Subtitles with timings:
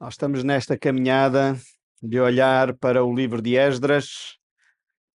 [0.00, 1.60] Nós estamos nesta caminhada
[2.02, 4.38] de olhar para o livro de Esdras,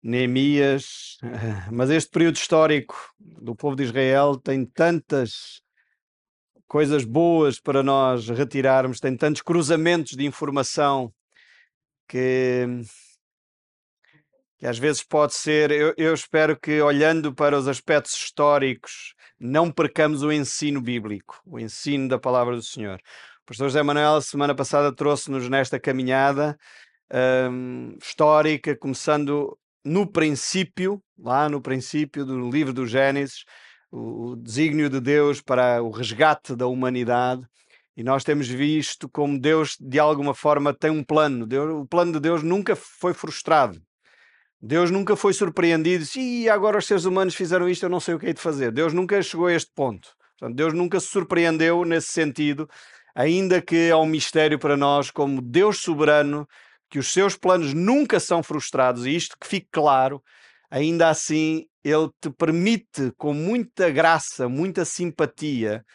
[0.04, 1.18] Neemias,
[1.72, 5.62] mas este período histórico do povo de Israel tem tantas
[6.68, 11.14] coisas boas para nós retirarmos, tem tantos cruzamentos de informação
[12.06, 12.66] que,
[14.58, 15.72] que às vezes pode ser.
[15.72, 21.58] Eu, eu espero que, olhando para os aspectos históricos, não percamos o ensino bíblico, o
[21.58, 23.00] ensino da palavra do Senhor.
[23.44, 26.58] O pastor José Manuel, semana passada, trouxe-nos nesta caminhada
[27.52, 33.44] um, histórica, começando no princípio, lá no princípio do livro do Gênesis,
[33.92, 37.42] o, o desígnio de Deus para o resgate da humanidade.
[37.98, 41.46] E nós temos visto como Deus, de alguma forma, tem um plano.
[41.46, 43.78] Deus, o plano de Deus nunca foi frustrado.
[44.62, 46.06] Deus nunca foi surpreendido.
[46.16, 48.72] E agora os seres humanos fizeram isto, eu não sei o que hei de fazer.
[48.72, 50.08] Deus nunca chegou a este ponto.
[50.40, 52.70] Portanto, Deus nunca se surpreendeu nesse sentido
[53.16, 56.48] ainda que é um mistério para nós, como Deus soberano,
[56.90, 60.24] que os seus planos nunca são frustrados, e isto que fique claro,
[60.70, 65.86] ainda assim ele te permite, com muita graça, muita simpatia,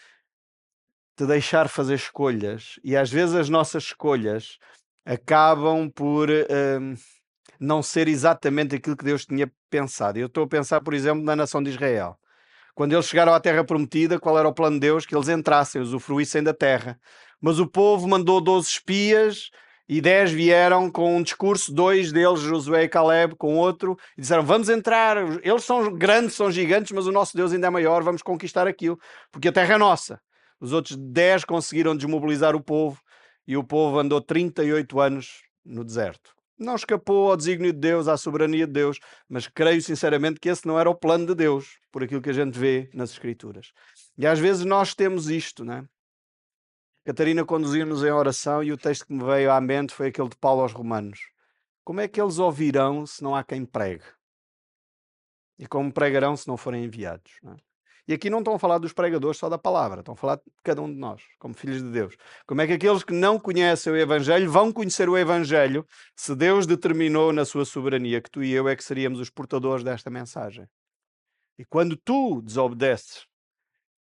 [1.16, 2.78] te deixar fazer escolhas.
[2.84, 4.58] E às vezes as nossas escolhas
[5.04, 6.94] acabam por hum,
[7.58, 10.18] não ser exatamente aquilo que Deus tinha pensado.
[10.18, 12.18] Eu estou a pensar, por exemplo, na nação de Israel.
[12.78, 15.04] Quando eles chegaram à terra prometida, qual era o plano de Deus?
[15.04, 16.96] Que eles entrassem, usufruíssem da terra.
[17.40, 19.50] Mas o povo mandou 12 espias
[19.88, 24.44] e 10 vieram com um discurso, dois deles, Josué e Caleb, com outro, e disseram:
[24.44, 28.22] Vamos entrar, eles são grandes, são gigantes, mas o nosso Deus ainda é maior, vamos
[28.22, 28.96] conquistar aquilo,
[29.32, 30.20] porque a terra é nossa.
[30.60, 33.00] Os outros 10 conseguiram desmobilizar o povo
[33.44, 38.16] e o povo andou 38 anos no deserto não escapou ao desígnio de Deus, à
[38.16, 42.02] soberania de Deus, mas creio sinceramente que esse não era o plano de Deus, por
[42.02, 43.72] aquilo que a gente vê nas Escrituras.
[44.16, 45.86] E às vezes nós temos isto, né?
[47.04, 50.36] Catarina conduzia-nos em oração e o texto que me veio à mente foi aquele de
[50.36, 51.20] Paulo aos Romanos.
[51.82, 54.04] Como é que eles ouvirão se não há quem pregue?
[55.58, 57.32] E como pregarão se não forem enviados?
[57.42, 57.56] Não é?
[58.08, 60.42] E aqui não estão a falar dos pregadores só da palavra, estão a falar de
[60.64, 62.16] cada um de nós, como filhos de Deus.
[62.46, 65.86] Como é que aqueles que não conhecem o Evangelho vão conhecer o Evangelho
[66.16, 69.84] se Deus determinou na sua soberania que tu e eu é que seríamos os portadores
[69.84, 70.66] desta mensagem?
[71.58, 73.26] E quando tu desobedeces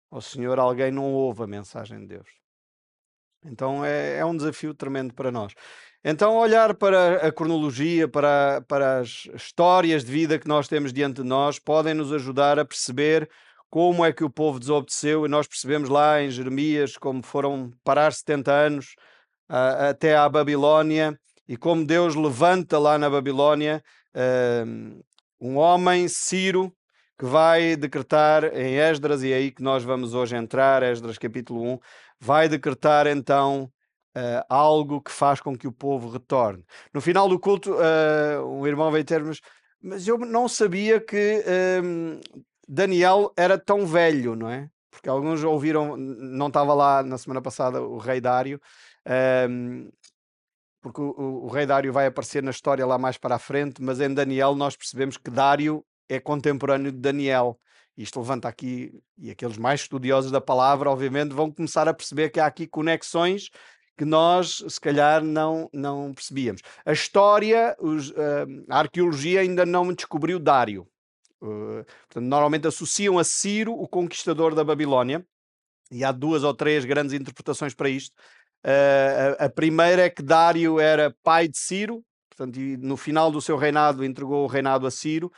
[0.10, 2.30] ao Senhor, alguém não ouve a mensagem de Deus.
[3.44, 5.54] Então é, é um desafio tremendo para nós.
[6.04, 11.22] Então, olhar para a cronologia, para, para as histórias de vida que nós temos diante
[11.22, 13.30] de nós, podem nos ajudar a perceber
[13.72, 18.12] como é que o povo desobedeceu, e nós percebemos lá em Jeremias como foram parar
[18.12, 18.96] 70 anos
[19.50, 21.18] uh, até à Babilónia,
[21.48, 23.82] e como Deus levanta lá na Babilónia
[24.14, 25.02] uh,
[25.40, 26.72] um homem, Ciro,
[27.18, 31.64] que vai decretar em Esdras, e é aí que nós vamos hoje entrar, Esdras capítulo
[31.76, 31.80] 1,
[32.20, 33.72] vai decretar então
[34.18, 36.66] uh, algo que faz com que o povo retorne.
[36.94, 39.40] No final do culto, uh, um irmão veio ter-nos,
[39.82, 41.42] mas eu não sabia que
[42.74, 44.70] Daniel era tão velho, não é?
[44.90, 48.62] Porque alguns ouviram, não estava lá na semana passada o rei Dário,
[49.50, 49.90] um,
[50.82, 54.00] porque o, o, rei Dário vai aparecer na história lá mais para a frente, mas
[54.00, 57.60] em Daniel nós percebemos que Dário é contemporâneo de Daniel.
[57.98, 62.40] Isto levanta aqui, e aqueles mais estudiosos da palavra, obviamente, vão começar a perceber que
[62.40, 63.50] há aqui conexões
[63.98, 66.62] que nós, se calhar, não, não percebíamos.
[66.86, 70.88] A história, os, uh, a arqueologia ainda não descobriu Dário.
[71.42, 75.26] Uh, portanto, normalmente associam a Ciro, o conquistador da Babilónia,
[75.92, 78.14] e há duas ou três grandes interpretações para isto.
[78.64, 83.42] Uh, a, a, primeira é que Dário era pai de Ciro, portanto, no final do
[83.42, 85.32] seu reinado entregou o reinado a Ciro.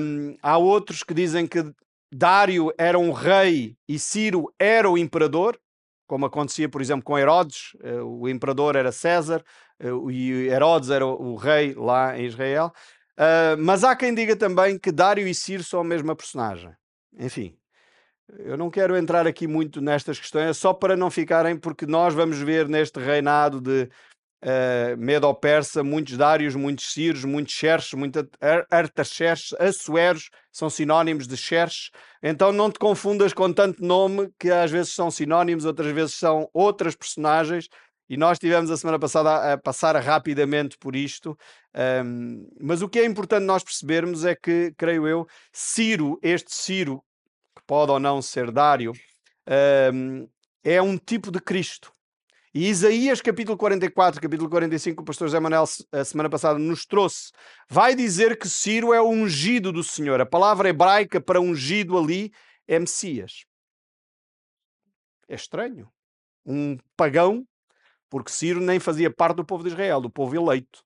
[0.00, 1.72] Um, há outros que dizem que
[2.12, 5.58] Dário era um rei e Ciro era o imperador,
[6.06, 9.42] como acontecia, por exemplo, com Herodes, uh, o imperador era César
[10.10, 12.72] e Herodes era o, rei lá em Israel.
[13.16, 16.72] Uh, mas há quem diga também que Dário e Ciro são a mesma personagem.
[17.16, 17.56] Enfim,
[18.40, 22.14] eu não quero entrar aqui muito nestas questões, é só para não ficarem, porque nós
[22.14, 23.88] vamos ver neste reinado de
[24.44, 28.24] uh, Medo-Persa muitos Dários, muitos Ciros, muitos Xerxes, muitos
[28.70, 31.90] Artaxerxes, Assueros, são sinónimos de Xerxes.
[32.22, 36.48] Então não te confundas com tanto nome que às vezes são sinónimos, outras vezes são
[36.52, 37.68] outras personagens.
[38.08, 41.38] E nós tivemos a semana passada a passar rapidamente por isto,
[42.04, 47.02] um, mas o que é importante nós percebermos é que, creio eu, Ciro, este Ciro,
[47.56, 48.92] que pode ou não ser Dário,
[49.92, 50.28] um,
[50.62, 51.92] é um tipo de Cristo.
[52.52, 57.32] E Isaías, capítulo 44, capítulo 45, o pastor José Manuel, a semana passada, nos trouxe,
[57.68, 60.20] vai dizer que Ciro é o ungido do Senhor.
[60.20, 62.30] A palavra hebraica para ungido ali
[62.68, 63.44] é Messias.
[65.26, 65.88] É estranho.
[66.46, 67.44] Um pagão
[68.14, 70.84] porque Ciro nem fazia parte do povo de Israel, do povo eleito.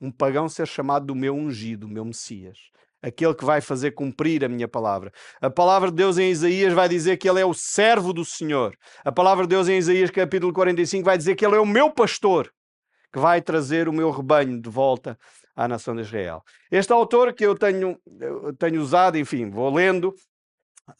[0.00, 2.58] Um pagão ser chamado do meu ungido, meu Messias.
[3.00, 5.12] Aquele que vai fazer cumprir a minha palavra.
[5.40, 8.76] A palavra de Deus em Isaías vai dizer que ele é o servo do Senhor.
[9.04, 11.92] A palavra de Deus em Isaías, capítulo 45, vai dizer que ele é o meu
[11.92, 12.52] pastor,
[13.12, 15.16] que vai trazer o meu rebanho de volta
[15.54, 16.42] à nação de Israel.
[16.72, 20.12] Este autor que eu tenho, eu tenho usado, enfim, vou lendo,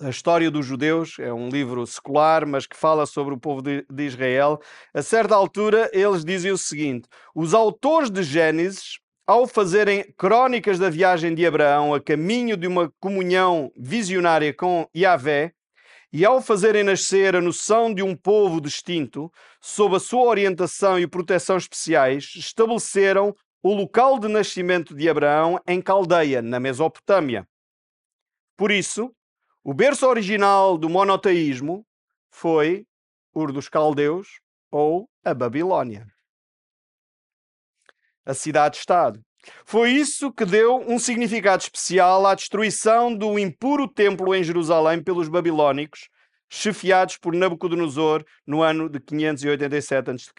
[0.01, 3.85] a História dos Judeus é um livro secular, mas que fala sobre o povo de,
[3.91, 4.61] de, Israel.
[4.95, 10.91] A certa altura, eles dizem o seguinte: os autores de Gênesis, ao fazerem crónicas da
[10.91, 15.53] viagem de Abraão a caminho de uma comunhão visionária com Yahvé,
[16.13, 21.07] e ao fazerem nascer a noção de um povo distinto, sob a sua orientação e
[21.07, 27.47] proteção especiais, estabeleceram o local de nascimento de Abraão em Caldeia, na Mesopotâmia.
[28.57, 29.13] Por isso,
[29.65, 31.87] o berço original do monoteísmo
[32.31, 32.85] foi
[33.35, 34.29] Ur dos Caldeus
[34.71, 36.07] ou a Babilónia.
[38.27, 39.21] A cidade-estado.
[39.65, 45.29] Foi isso que deu um significado especial à destruição do impuro templo em Jerusalém pelos
[45.29, 46.09] babilónicos,
[46.51, 50.31] chefiados por Nabucodonosor no ano de 587 a.C.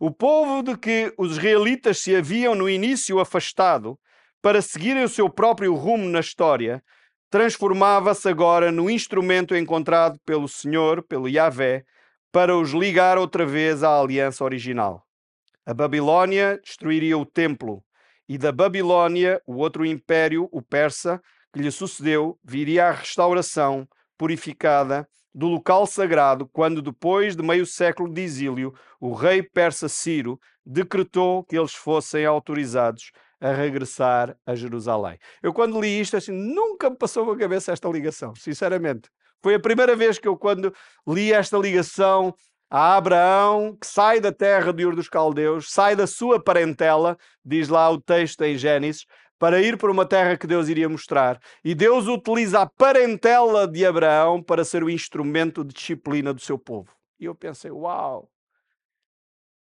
[0.00, 3.98] O povo de que os israelitas se haviam no início afastado
[4.40, 6.82] para seguirem o seu próprio rumo na história,
[7.32, 11.82] transformava-se agora no instrumento encontrado pelo Senhor, pelo Yahvé,
[12.30, 15.02] para os ligar outra vez à aliança original.
[15.64, 17.82] A Babilônia destruiria o templo,
[18.28, 21.22] e da Babilônia, o outro império, o persa,
[21.54, 23.88] que lhe sucedeu, viria a restauração
[24.18, 30.38] purificada do local sagrado, quando, depois de meio século de exílio, o rei persa Ciro
[30.66, 33.10] decretou que eles fossem autorizados
[33.42, 35.18] a regressar a Jerusalém.
[35.42, 39.10] Eu, quando li isto, assim, nunca me passou pela cabeça esta ligação, sinceramente.
[39.42, 40.72] Foi a primeira vez que eu, quando
[41.06, 42.32] li esta ligação
[42.70, 47.68] a Abraão, que sai da terra de Ur dos Caldeus, sai da sua parentela, diz
[47.68, 49.04] lá o texto em Gênesis,
[49.38, 51.40] para ir para uma terra que Deus iria mostrar.
[51.64, 56.56] E Deus utiliza a parentela de Abraão para ser o instrumento de disciplina do seu
[56.56, 56.94] povo.
[57.18, 58.30] E eu pensei, uau,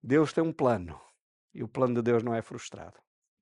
[0.02, 0.98] Deus tem um plano.
[1.52, 2.98] E o plano de Deus não é frustrado.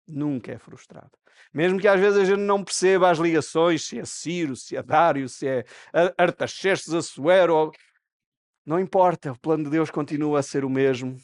[0.07, 1.11] Nunca é frustrado.
[1.53, 4.83] Mesmo que às vezes a gente não perceba as ligações, se é Ciro, se é
[4.83, 5.65] Dário, se é
[6.17, 7.73] Artaxerxes, Assuero,
[8.65, 11.17] não importa, o plano de Deus continua a ser o mesmo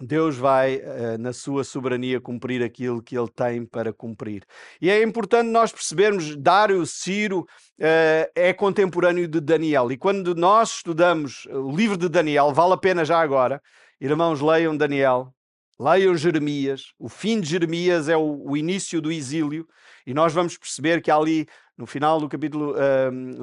[0.00, 4.44] Deus vai, uh, na sua soberania, cumprir aquilo que ele tem para cumprir.
[4.80, 9.92] E é importante nós percebermos, Dário, Ciro, uh, é contemporâneo de Daniel.
[9.92, 13.60] E quando nós estudamos o livro de Daniel, vale a pena já agora,
[14.00, 15.34] irmãos, leiam Daniel,
[15.80, 16.92] leiam Jeremias.
[16.98, 19.66] O fim de Jeremias é o, o início do exílio.
[20.06, 21.46] E nós vamos perceber que ali
[21.80, 22.74] no final do capítulo,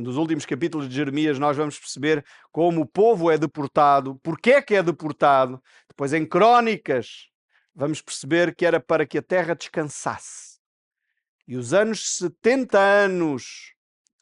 [0.04, 4.62] dos últimos capítulos de Jeremias, nós vamos perceber como o povo é deportado, porque é
[4.62, 5.60] que é deportado.
[5.88, 7.30] Depois, em Crónicas,
[7.74, 10.60] vamos perceber que era para que a terra descansasse.
[11.48, 13.74] E os anos 70 anos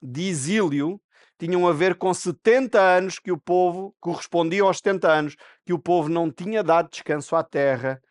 [0.01, 1.01] de exílio
[1.37, 5.35] tinham a ver com 70 anos que o povo, correspondiam aos 70 anos
[5.65, 8.01] que o povo não tinha dado descanso à terra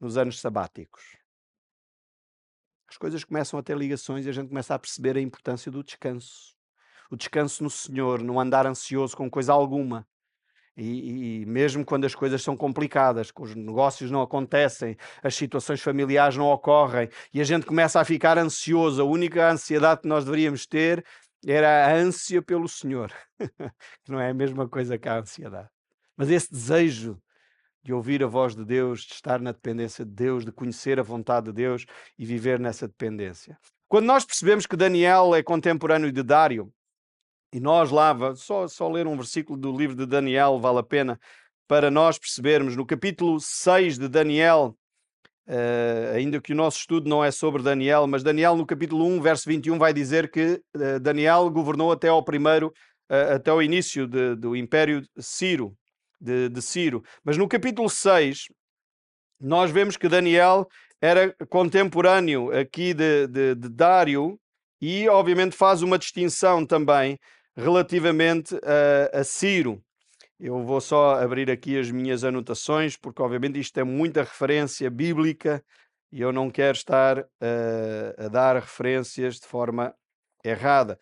[0.00, 1.20] nos anos sabáticos
[2.90, 5.82] as coisas começam a ter ligações e a gente começa a perceber a importância do
[5.82, 6.56] descanso.
[7.08, 10.06] O descanso no Senhor, não andar ansioso com coisa alguma.
[10.76, 16.36] E, e, mesmo quando as coisas são complicadas, os negócios não acontecem, as situações familiares
[16.36, 20.66] não ocorrem e a gente começa a ficar ansioso, a única ansiedade que nós deveríamos
[20.66, 21.04] ter
[21.46, 23.12] era a ânsia pelo Senhor,
[24.04, 25.68] que não é a mesma coisa que a ansiedade.
[26.16, 27.20] Mas esse desejo
[27.82, 31.02] de ouvir a voz de Deus, de estar na dependência de Deus, de conhecer a
[31.02, 31.86] vontade de Deus
[32.18, 33.58] e viver nessa dependência.
[33.88, 36.72] Quando nós percebemos que Daniel é contemporâneo de Dário,
[37.52, 41.18] e nós lá, só, só ler um versículo do livro de Daniel vale a pena,
[41.66, 44.76] para nós percebermos, no capítulo 6 de Daniel,
[45.50, 49.20] uh, ainda que o nosso estudo não é sobre Daniel, mas Daniel no capítulo 1,
[49.20, 52.68] verso 21, vai dizer que uh, Daniel governou até ao primeiro,
[53.10, 55.74] uh, até o início de, do Império Ciro,
[56.20, 57.02] de, de Ciro.
[57.24, 58.44] Mas no capítulo 6,
[59.40, 60.68] nós vemos que Daniel
[61.02, 64.38] era contemporâneo aqui de, de, de Dário
[64.80, 67.18] e, obviamente, faz uma distinção também
[67.56, 68.54] relativamente
[69.12, 69.82] a Ciro.
[70.40, 75.62] Eu vou só abrir aqui as minhas anotações, porque, obviamente, isto é muita referência bíblica
[76.10, 79.94] e eu não quero estar uh, a dar referências de forma
[80.42, 80.98] errada.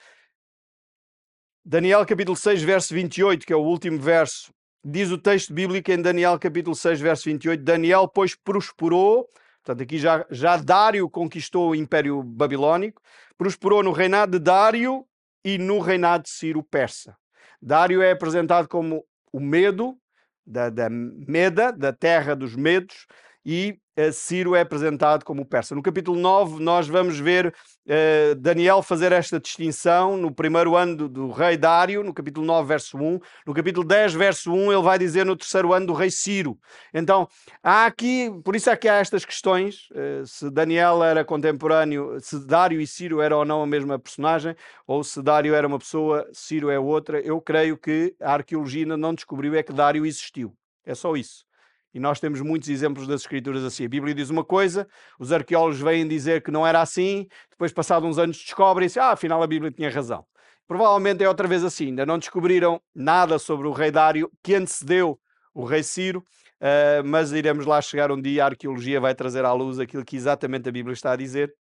[1.64, 4.52] Daniel capítulo 6, verso 28, que é o último verso
[4.84, 9.28] diz o texto bíblico em Daniel capítulo 6, verso 28, Daniel, pois, prosperou,
[9.62, 13.02] portanto aqui já, já Dário conquistou o Império Babilónico,
[13.36, 15.04] prosperou no reinado de Dário
[15.44, 17.16] e no reinado de Ciro Persa.
[17.60, 19.98] Dário é apresentado como o medo,
[20.46, 23.06] da, da Meda, da terra dos Medos,
[23.44, 23.78] e
[24.12, 25.74] Ciro é apresentado como persa.
[25.74, 31.08] No capítulo 9, nós vamos ver uh, Daniel fazer esta distinção no primeiro ano do,
[31.08, 33.18] do, rei Dário, no capítulo 9, verso 1.
[33.44, 36.56] No capítulo 10, verso 1, ele vai dizer no terceiro ano do rei Ciro.
[36.94, 37.28] Então,
[37.62, 42.38] há aqui, por isso é que há estas questões, uh, se Daniel era contemporâneo, se
[42.46, 44.54] Dário e Ciro eram ou não a mesma personagem,
[44.86, 47.20] ou se Dário era uma pessoa, Ciro é outra.
[47.20, 50.54] Eu creio que a arqueologia não descobriu é que Dário existiu.
[50.84, 51.47] É só isso.
[51.92, 53.84] E nós temos muitos exemplos das escrituras assim.
[53.84, 54.86] A Bíblia diz uma coisa,
[55.18, 59.42] os arqueólogos vêm dizer que não era assim, depois, passados uns anos, descobrem-se, ah, afinal
[59.42, 60.24] a Bíblia tinha razão.
[60.66, 61.86] Provavelmente é outra vez assim.
[61.86, 65.18] Ainda não descobriram nada sobre o rei Dário que antecedeu
[65.54, 66.20] o rei Ciro,
[66.60, 68.44] uh, mas iremos lá chegar um dia.
[68.44, 71.52] A arqueologia vai trazer à luz aquilo que exatamente a Bíblia está a dizer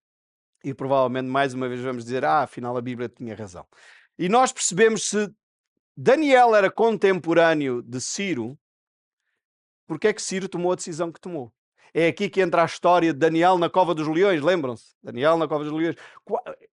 [0.64, 3.64] e provavelmente mais uma vez vamos dizer, ah, afinal a Bíblia tinha razão.
[4.18, 5.30] E nós percebemos se
[5.96, 8.58] Daniel era contemporâneo de Ciro,
[9.86, 11.52] porque é que Ciro tomou a decisão que tomou.
[11.94, 14.94] É aqui que entra a história de Daniel na Cova dos Leões, lembram-se?
[15.02, 15.96] Daniel na Cova dos Leões.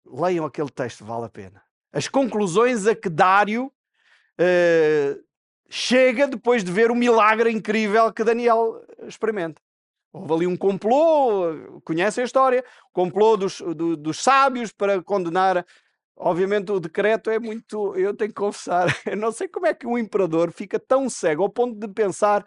[0.05, 1.63] Leiam aquele texto, vale a pena.
[1.93, 5.25] As conclusões a que Dário uh,
[5.69, 9.63] chega depois de ver o milagre incrível que Daniel experimenta.
[10.13, 12.65] Houve ali um complô, conhecem a história?
[12.93, 15.65] Complô dos, do, dos sábios para condenar.
[16.15, 17.97] Obviamente o decreto é muito.
[17.97, 21.45] Eu tenho que confessar, eu não sei como é que um imperador fica tão cego
[21.45, 22.45] ao ponto de pensar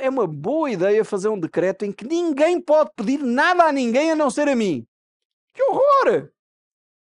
[0.00, 4.10] é uma boa ideia fazer um decreto em que ninguém pode pedir nada a ninguém
[4.10, 4.86] a não ser a mim.
[5.54, 6.30] Que horror!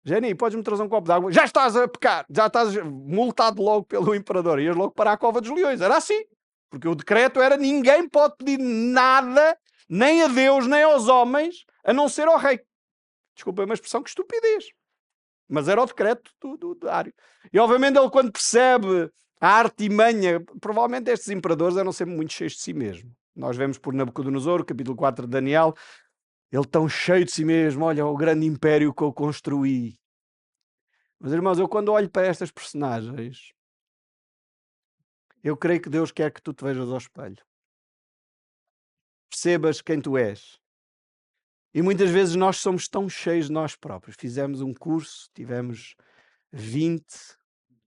[0.05, 1.33] Jenny, podes-me trazer um copo de água?
[1.33, 4.61] Já estás a pecar, já estás multado logo pelo imperador.
[4.61, 5.81] Ias logo para a cova dos leões.
[5.81, 6.25] Era assim.
[6.69, 9.57] Porque o decreto era ninguém pode pedir nada,
[9.89, 12.61] nem a Deus, nem aos homens, a não ser ao rei.
[13.35, 14.71] Desculpa uma expressão, que estupidez.
[15.49, 17.13] Mas era o decreto do, do, do Dário.
[17.53, 19.11] E obviamente ele, quando percebe
[19.45, 23.13] a artimanha, provavelmente estes imperadores eram sempre muito cheios de si mesmo.
[23.35, 25.75] Nós vemos por Nabucodonosor, capítulo 4 de Daniel,
[26.53, 29.99] ele tão cheio de si mesmo, olha o grande império que eu construí.
[31.19, 33.53] Mas irmãos, eu quando olho para estas personagens,
[35.43, 37.45] eu creio que Deus quer que tu te vejas ao espelho.
[39.29, 40.61] Percebas quem tu és.
[41.75, 44.15] E muitas vezes nós somos tão cheios de nós próprios.
[44.17, 45.97] Fizemos um curso, tivemos
[46.53, 47.05] 20,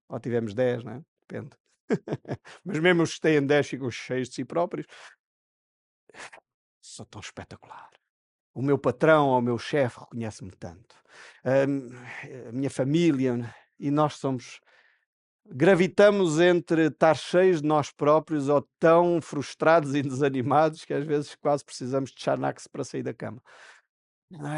[0.09, 1.14] ou tivemos 10, não é?
[1.27, 1.55] Depende.
[2.63, 4.87] Mas mesmo os que têm 10 ficam cheios de si próprios.
[6.81, 7.89] Sou tão espetacular.
[8.53, 10.95] O meu patrão ou o meu chefe reconhece-me tanto.
[11.43, 14.59] a minha família e nós somos
[15.47, 21.35] gravitamos entre estar cheios de nós próprios ou tão frustrados e desanimados que às vezes
[21.35, 23.41] quase precisamos de Xanax para sair da cama.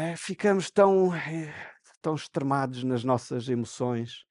[0.00, 0.16] É?
[0.16, 1.52] Ficamos tão, eh,
[2.00, 4.24] tão extremados nas nossas emoções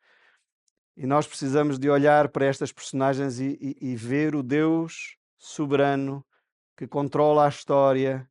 [0.98, 6.25] e nós precisamos de olhar para estas personagens e, e, e ver o Deus soberano
[6.75, 8.27] que controla a história,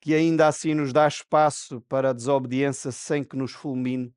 [0.00, 4.14] que ainda assim nos dá espaço para a desobediência sem que nos fulmine.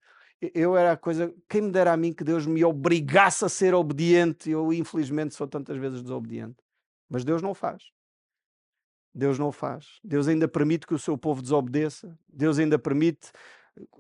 [0.54, 3.74] Eu era a coisa, quem me dera a mim que Deus me obrigasse a ser
[3.74, 6.58] obediente, eu infelizmente sou tantas vezes desobediente.
[7.10, 7.84] Mas Deus não faz.
[9.14, 10.00] Deus não faz.
[10.04, 12.16] Deus ainda permite que o seu povo desobedeça.
[12.28, 13.32] Deus ainda permite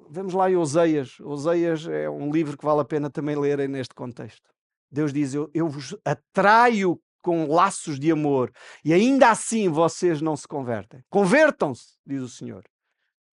[0.09, 1.19] Vamos lá em Oseias.
[1.19, 4.49] Oseias é um livro que vale a pena também ler neste contexto.
[4.91, 8.51] Deus diz: Eu, eu vos atraio com laços de amor
[8.83, 11.03] e ainda assim vocês não se convertem.
[11.09, 12.63] Convertam-se, diz o Senhor.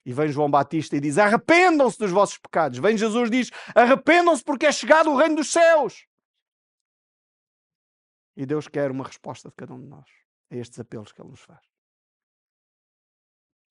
[0.04, 2.78] E vem João Batista e diz: Arrependam-se dos vossos pecados.
[2.78, 6.06] Vem Jesus e diz: Arrependam-se porque é chegado o reino dos céus.
[8.36, 10.08] E Deus quer uma resposta de cada um de nós
[10.50, 11.64] a estes apelos que Ele nos faz.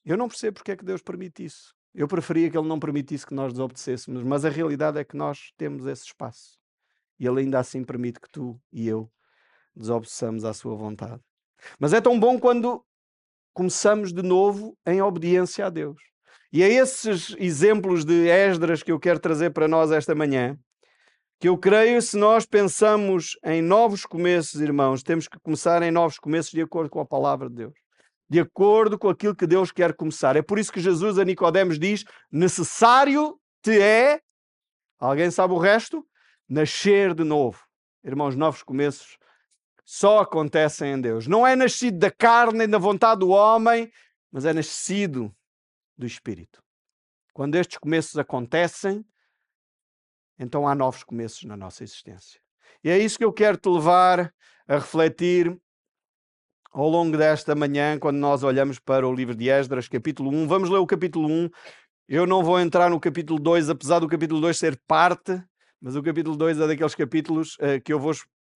[0.04, 1.76] Eu não percebo porque é que Deus permite isso.
[1.96, 5.54] Eu preferia que ele não permitisse que nós desobedecêssemos, mas a realidade é que nós
[5.58, 6.60] temos esse espaço.
[7.18, 9.10] E ele ainda assim permite que tu e eu
[9.74, 11.22] desobedeçamos à sua vontade.
[11.80, 12.86] Mas é tão bom quando
[13.54, 16.02] começamos de novo em obediência a Deus.
[16.52, 20.60] E é esses exemplos de Esdras que eu quero trazer para nós esta manhã,
[21.40, 26.20] que eu creio, se nós pensamos em novos começos, irmãos, temos que começar em novos
[26.20, 27.85] começos de acordo com a palavra de Deus
[28.30, 30.36] de acordo com aquilo que Deus quer começar.
[30.36, 34.22] É por isso que Jesus a Nicodemos diz: necessário te é,
[35.00, 36.06] alguém sabe o resto?
[36.48, 37.64] Nascer de novo.
[38.04, 39.18] Irmãos, novos começos
[39.84, 41.28] só acontecem em Deus.
[41.28, 43.92] Não é nascido da carne nem da vontade do homem,
[44.32, 45.36] mas é nascido
[45.98, 46.64] do Espírito.
[47.34, 49.06] Quando estes começos acontecem,
[50.38, 52.40] então há novos começos na nossa existência.
[52.84, 54.34] E é isso que eu quero te levar
[54.68, 55.56] a refletir
[56.76, 60.46] ao longo desta manhã, quando nós olhamos para o livro de Esdras, capítulo 1.
[60.46, 61.50] Vamos ler o capítulo 1.
[62.06, 65.42] Eu não vou entrar no capítulo 2, apesar do capítulo 2 ser parte,
[65.82, 68.12] mas o capítulo 2 é daqueles capítulos uh, que eu vou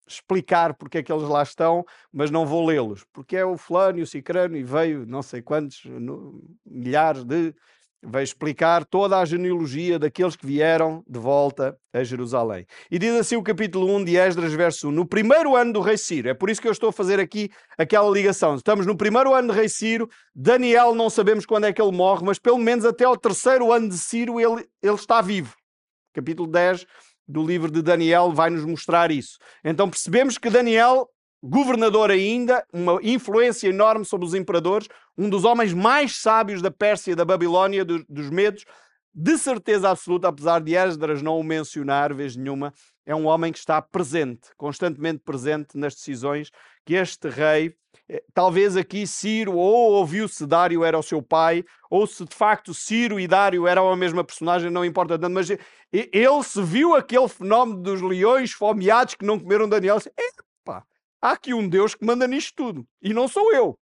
[0.06, 4.00] explicar porque é que eles lá estão, mas não vou lê-los, porque é o fulano
[4.00, 7.54] e o cicrano e veio não sei quantos, no, milhares de
[8.02, 12.66] vai explicar toda a genealogia daqueles que vieram de volta a Jerusalém.
[12.90, 14.92] E diz assim o capítulo 1 de Esdras, verso 1.
[14.92, 17.50] No primeiro ano do rei Ciro, é por isso que eu estou a fazer aqui
[17.76, 18.54] aquela ligação.
[18.54, 22.24] Estamos no primeiro ano de rei Ciro, Daniel não sabemos quando é que ele morre,
[22.24, 25.54] mas pelo menos até o terceiro ano de Ciro ele, ele está vivo.
[26.14, 26.86] Capítulo 10
[27.28, 29.38] do livro de Daniel vai nos mostrar isso.
[29.62, 31.08] Então percebemos que Daniel
[31.42, 37.16] governador ainda, uma influência enorme sobre os imperadores, um dos homens mais sábios da Pérsia,
[37.16, 38.64] da Babilónia, do, dos Medos,
[39.12, 42.72] de certeza absoluta, apesar de Esdras não o mencionar, vez nenhuma,
[43.04, 46.50] é um homem que está presente, constantemente presente nas decisões
[46.84, 47.74] que este rei,
[48.08, 52.72] eh, talvez aqui Ciro ou ouviu-se Dário era o seu pai, ou se de facto
[52.72, 57.28] Ciro e Dário eram a mesma personagem, não importa tanto, mas ele se viu aquele
[57.28, 60.12] fenómeno dos leões fomeados que não comeram Daniel, disse,
[61.20, 62.86] há aqui um Deus que manda nisto tudo.
[63.02, 63.78] E não sou eu.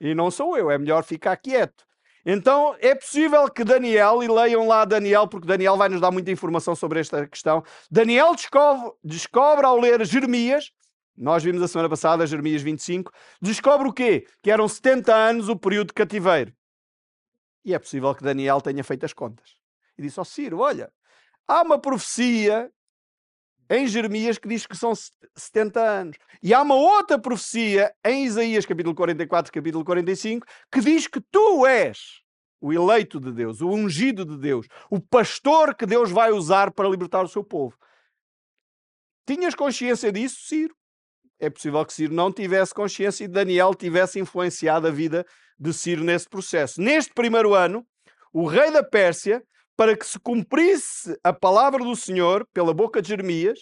[0.00, 0.70] E não sou eu.
[0.70, 1.84] É melhor ficar quieto.
[2.24, 6.30] Então é possível que Daniel, e leiam lá Daniel, porque Daniel vai nos dar muita
[6.30, 7.64] informação sobre esta questão.
[7.90, 10.70] Daniel descobre, descobre ao ler Jeremias,
[11.16, 13.10] nós vimos a semana passada, Jeremias 25,
[13.40, 14.26] descobre o quê?
[14.42, 16.52] Que eram 70 anos o período de cativeiro.
[17.64, 19.56] E é possível que Daniel tenha feito as contas.
[19.96, 20.92] E disse ao Ciro: Olha,
[21.46, 22.70] há uma profecia
[23.70, 24.92] em Jeremias que diz que são
[25.36, 26.16] 70 anos.
[26.42, 31.66] E há uma outra profecia em Isaías, capítulo 44, capítulo 45, que diz que tu
[31.66, 32.22] és
[32.60, 36.88] o eleito de Deus, o ungido de Deus, o pastor que Deus vai usar para
[36.88, 37.76] libertar o seu povo.
[39.26, 40.74] Tinhas consciência disso, Ciro?
[41.38, 45.24] É possível que Ciro não tivesse consciência e Daniel tivesse influenciado a vida
[45.58, 46.80] de Ciro nesse processo.
[46.80, 47.86] Neste primeiro ano,
[48.32, 49.42] o rei da Pérsia
[49.78, 53.60] para que se cumprisse a palavra do Senhor pela boca de Jeremias,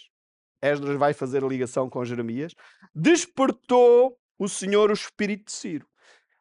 [0.62, 2.54] Esdras vai fazer a ligação com Jeremias,
[2.94, 5.87] despertou o Senhor o espírito de Ciro.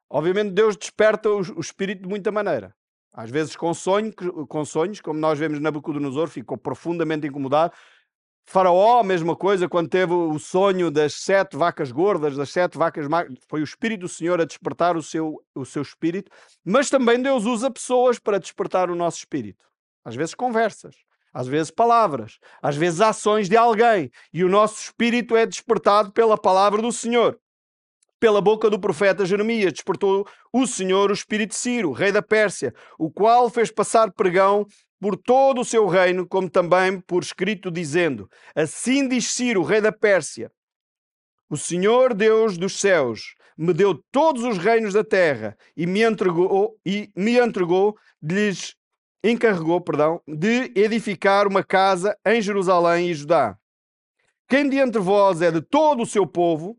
[0.10, 2.74] Obviamente Deus desperta o, o espírito de muita maneira.
[3.12, 4.14] Às vezes com, sonho,
[4.48, 7.74] com sonhos, como nós vemos na Nabucodonosor, ficou profundamente incomodado.
[8.48, 13.38] Faraó, mesma coisa, quando teve o sonho das sete vacas gordas, das sete vacas magras,
[13.50, 16.32] foi o Espírito do Senhor a despertar o seu, o seu espírito,
[16.64, 19.66] mas também Deus usa pessoas para despertar o nosso espírito.
[20.04, 20.96] Às vezes conversas,
[21.34, 26.38] às vezes palavras, às vezes ações de alguém, e o nosso espírito é despertado pela
[26.38, 27.40] palavra do Senhor.
[28.20, 32.74] Pela boca do profeta Jeremias despertou o Senhor o espírito de Ciro, rei da Pérsia,
[32.98, 34.66] o qual fez passar pregão
[35.00, 39.92] por todo o seu reino, como também por escrito, dizendo: Assim diz Ciro, rei da
[39.92, 40.50] Pérsia:
[41.50, 46.78] O Senhor Deus dos céus me deu todos os reinos da terra e me entregou
[46.86, 48.76] e me entregou, lhes
[49.24, 53.58] encarregou, perdão, de edificar uma casa em Jerusalém e Judá.
[54.48, 56.78] Quem de entre vós é de todo o seu povo,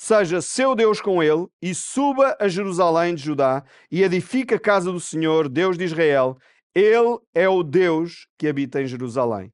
[0.00, 4.90] seja seu Deus com ele, e suba a Jerusalém de Judá, e edifica a casa
[4.90, 6.38] do Senhor, Deus de Israel,
[6.74, 9.52] ele é o Deus que habita em Jerusalém.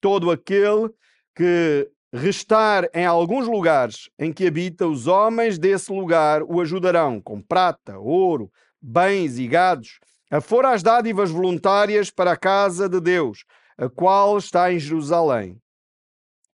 [0.00, 0.90] Todo aquele
[1.32, 7.40] que restar em alguns lugares em que habita, os homens desse lugar o ajudarão com
[7.40, 8.50] prata, ouro,
[8.82, 13.44] bens e gados, afora as dádivas voluntárias para a casa de Deus,
[13.78, 15.56] a qual está em Jerusalém.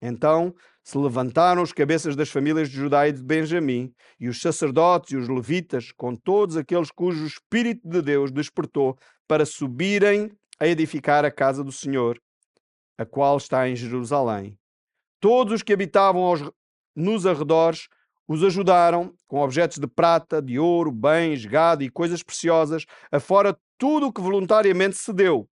[0.01, 5.11] Então se levantaram os cabeças das famílias de Judá e de Benjamim, e os sacerdotes
[5.11, 11.23] e os levitas, com todos aqueles cujo Espírito de Deus despertou, para subirem a edificar
[11.23, 12.21] a casa do Senhor,
[12.97, 14.57] a qual está em Jerusalém.
[15.21, 16.41] Todos os que habitavam aos,
[16.93, 17.87] nos arredores
[18.27, 24.07] os ajudaram com objetos de prata, de ouro, bens, gado e coisas preciosas, afora tudo
[24.07, 25.49] o que voluntariamente se deu.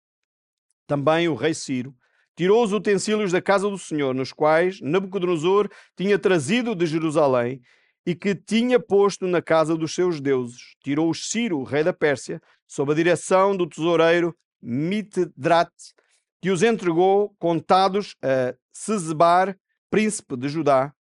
[0.85, 1.93] Também o rei Ciro
[2.37, 7.59] tirou os utensílios da casa do Senhor, nos quais Nabucodonosor tinha trazido de Jerusalém
[8.05, 10.75] e que tinha posto na casa dos seus deuses.
[10.83, 15.71] Tirou-os Ciro, rei da Pérsia, sob a direção do tesoureiro Mitdrat,
[16.39, 19.57] que os entregou contados a Sezebar,
[19.89, 20.93] príncipe de Judá.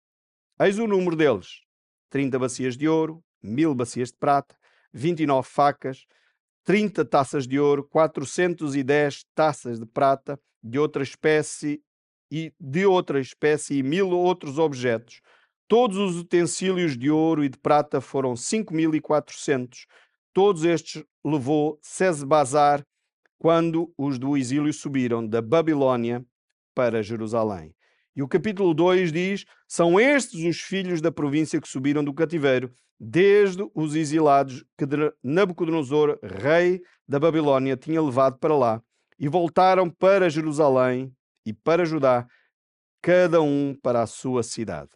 [0.60, 1.62] Eis o número deles:
[2.10, 4.56] 30 bacias de ouro, mil bacias de prata,
[4.92, 6.06] 29 facas,
[6.64, 11.82] 30 taças de ouro, 410 taças de prata, de outra espécie
[12.32, 15.20] e de outra espécie e mil outros objetos.
[15.68, 19.86] Todos os utensílios de ouro e de prata foram cinco mil e quatrocentos.
[20.32, 22.84] Todos estes levou Sesbazar
[23.38, 26.24] quando os do exílio subiram da Babilônia
[26.74, 27.73] para Jerusalém.
[28.16, 32.72] E o capítulo 2 diz: São estes os filhos da província que subiram do cativeiro,
[32.98, 34.84] desde os exilados que
[35.22, 38.82] Nabucodonosor, rei da Babilônia, tinha levado para lá
[39.18, 41.12] e voltaram para Jerusalém
[41.44, 42.26] e para Judá,
[43.02, 44.90] cada um para a sua cidade.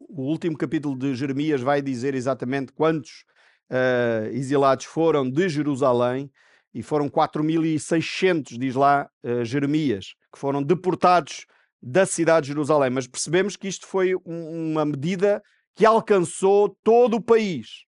[0.00, 3.24] O último capítulo de Jeremias vai dizer exatamente quantos
[3.70, 6.30] uh, exilados foram de Jerusalém,
[6.74, 11.46] e foram 4.600, diz lá uh, Jeremias, que foram deportados
[11.82, 12.90] da cidade de Jerusalém.
[12.90, 15.42] Mas percebemos que isto foi um, uma medida
[15.74, 17.84] que alcançou todo o país.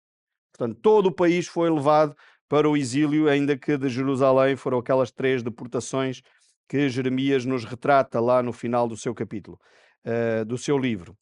[0.54, 2.16] Portanto, todo o país foi levado
[2.48, 6.22] para o exílio, ainda que de Jerusalém foram aquelas três deportações
[6.68, 9.60] que Jeremias nos retrata lá no final do seu capítulo,
[10.06, 11.16] uh, do seu livro.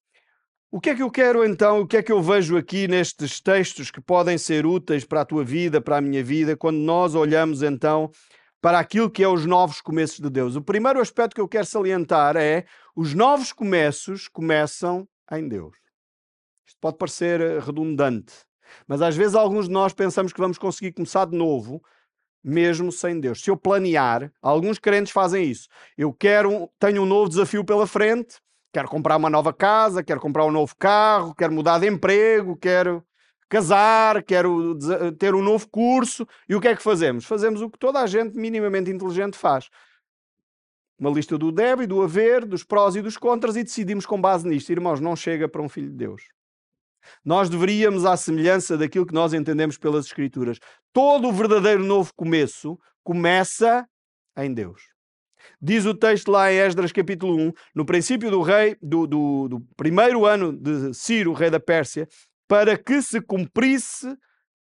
[0.71, 3.41] O que é que eu quero então, o que é que eu vejo aqui nestes
[3.41, 7.15] textos que podem ser úteis para a tua vida, para a minha vida, quando nós
[7.15, 8.11] olhamos então
[8.61, 10.55] para aquilo que é os novos começos de Deus?
[10.55, 15.77] O primeiro aspecto que eu quero salientar é os novos começos começam em Deus.
[16.67, 18.33] Isto pode parecer eh, redundante,
[18.87, 21.81] mas às vezes alguns de nós pensamos que vamos conseguir começar de novo,
[22.43, 23.41] mesmo sem Deus.
[23.41, 25.67] Se eu planear, alguns crentes fazem isso.
[25.97, 28.39] Eu quero, tenho um novo desafio pela frente,
[28.73, 33.03] quero comprar uma nova casa, quero comprar um novo carro, quero mudar de emprego, quero
[33.49, 34.77] casar, quero
[35.17, 36.25] ter um novo curso.
[36.47, 37.25] E o que é que fazemos?
[37.25, 39.69] Fazemos o que toda a gente minimamente inteligente faz.
[40.99, 44.19] Uma lista do deve e do haver, dos prós e dos contras e decidimos com
[44.19, 44.69] base nisto.
[44.69, 46.23] Irmãos, não chega para um filho de Deus.
[47.23, 50.59] Nós deveríamos, à semelhança daquilo que nós entendemos pelas Escrituras,
[50.93, 53.87] todo o verdadeiro novo começo começa
[54.37, 54.81] em Deus.
[55.61, 59.61] Diz o texto lá em Esdras capítulo 1, no princípio do rei, do, do, do
[59.75, 62.07] primeiro ano de Ciro, rei da Pérsia,
[62.49, 64.17] para que se cumprisse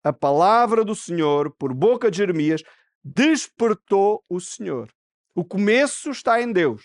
[0.04, 2.62] a palavra do Senhor por boca de Jeremias,
[3.02, 4.92] despertou o Senhor.
[5.34, 6.84] O começo está em Deus.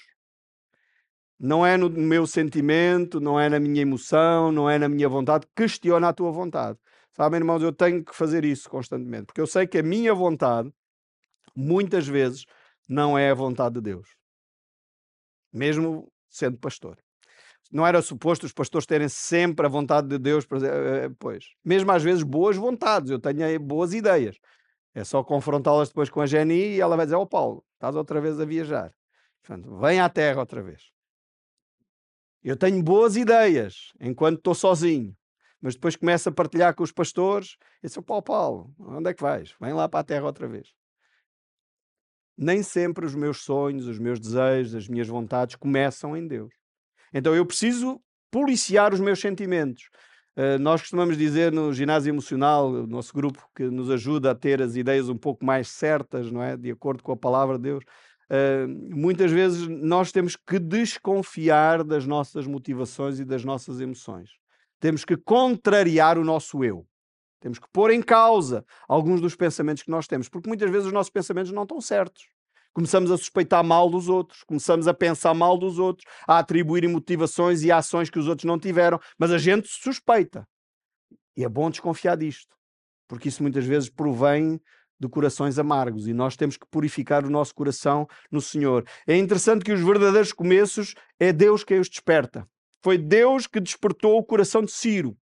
[1.37, 5.45] Não é no meu sentimento, não é na minha emoção, não é na minha vontade.
[5.53, 6.79] Questiona a tua vontade.
[7.11, 10.71] Sabem, irmãos, eu tenho que fazer isso constantemente, porque eu sei que a minha vontade,
[11.53, 12.45] muitas vezes,
[12.87, 14.15] não é a vontade de Deus.
[15.51, 17.04] Mesmo sendo pastor.
[17.71, 21.45] Não era suposto os pastores terem sempre a vontade de Deus, eh, eh, pois.
[21.63, 24.37] Mesmo às vezes boas vontades, eu tenho boas ideias.
[24.93, 27.95] É só confrontá-las depois com a Jenny e ela vai dizer: Ó oh, Paulo, estás
[27.95, 28.93] outra vez a viajar.
[29.43, 30.91] Portanto, vem à terra outra vez.
[32.43, 35.15] Eu tenho boas ideias enquanto estou sozinho,
[35.59, 39.23] mas depois começo a partilhar com os pastores e disse: Paulo, Paulo, onde é que
[39.23, 39.53] vais?
[39.59, 40.69] Vem lá para a terra outra vez
[42.37, 46.53] nem sempre os meus sonhos, os meus desejos, as minhas vontades começam em Deus.
[47.13, 49.89] Então eu preciso policiar os meus sentimentos.
[50.37, 54.61] Uh, nós costumamos dizer no ginásio emocional, o nosso grupo que nos ajuda a ter
[54.61, 56.57] as ideias um pouco mais certas, não é?
[56.57, 57.83] De acordo com a palavra de Deus.
[58.29, 64.31] Uh, muitas vezes nós temos que desconfiar das nossas motivações e das nossas emoções.
[64.79, 66.85] Temos que contrariar o nosso eu.
[67.39, 70.93] Temos que pôr em causa alguns dos pensamentos que nós temos, porque muitas vezes os
[70.93, 72.25] nossos pensamentos não estão certos.
[72.75, 77.63] Começamos a suspeitar mal dos outros, começamos a pensar mal dos outros, a atribuir motivações
[77.63, 80.45] e ações que os outros não tiveram, mas a gente suspeita.
[81.37, 82.53] E é bom desconfiar disto,
[83.07, 84.59] porque isso muitas vezes provém
[84.99, 88.85] de corações amargos e nós temos que purificar o nosso coração no Senhor.
[89.07, 92.45] É interessante que os verdadeiros começos é Deus quem os desperta.
[92.83, 95.17] Foi Deus que despertou o coração de Ciro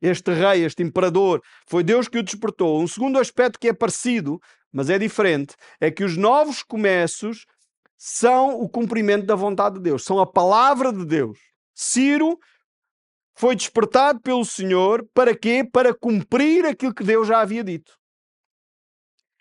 [0.00, 2.82] este rei, este imperador, foi Deus que o despertou.
[2.82, 4.38] Um segundo aspecto que é parecido,
[4.72, 7.46] mas é diferente, é que os novos começos
[7.96, 11.38] são o cumprimento da vontade de Deus, são a palavra de Deus.
[11.74, 12.38] Ciro
[13.34, 15.66] foi despertado pelo Senhor para quê?
[15.70, 17.96] Para cumprir aquilo que Deus já havia dito.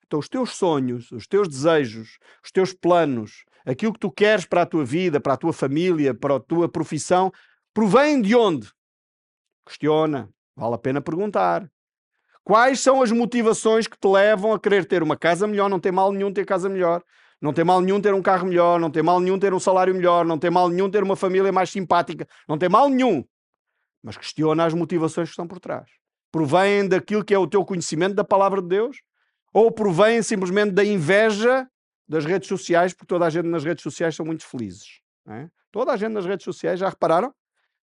[0.05, 4.61] Então, os teus sonhos, os teus desejos, os teus planos, aquilo que tu queres para
[4.61, 7.31] a tua vida, para a tua família, para a tua profissão,
[7.73, 8.71] provém de onde?
[9.65, 11.69] Questiona, Vale a pena perguntar.
[12.45, 15.67] Quais são as motivações que te levam a querer ter uma casa melhor?
[15.67, 17.01] Não tem mal nenhum ter casa melhor.
[17.41, 18.79] Não tem mal nenhum ter um carro melhor.
[18.79, 20.23] Não tem mal nenhum ter um salário melhor.
[20.23, 22.27] Não tem mal nenhum ter uma família mais simpática.
[22.47, 23.25] Não tem mal nenhum.
[24.03, 25.89] Mas questiona as motivações que estão por trás.
[26.31, 28.97] Provém daquilo que é o teu conhecimento da palavra de Deus?
[29.51, 31.67] Ou provém simplesmente da inveja
[32.07, 32.93] das redes sociais?
[32.93, 34.99] Porque toda a gente nas redes sociais são muito felizes.
[35.27, 35.49] É?
[35.71, 37.33] Toda a gente nas redes sociais, já repararam?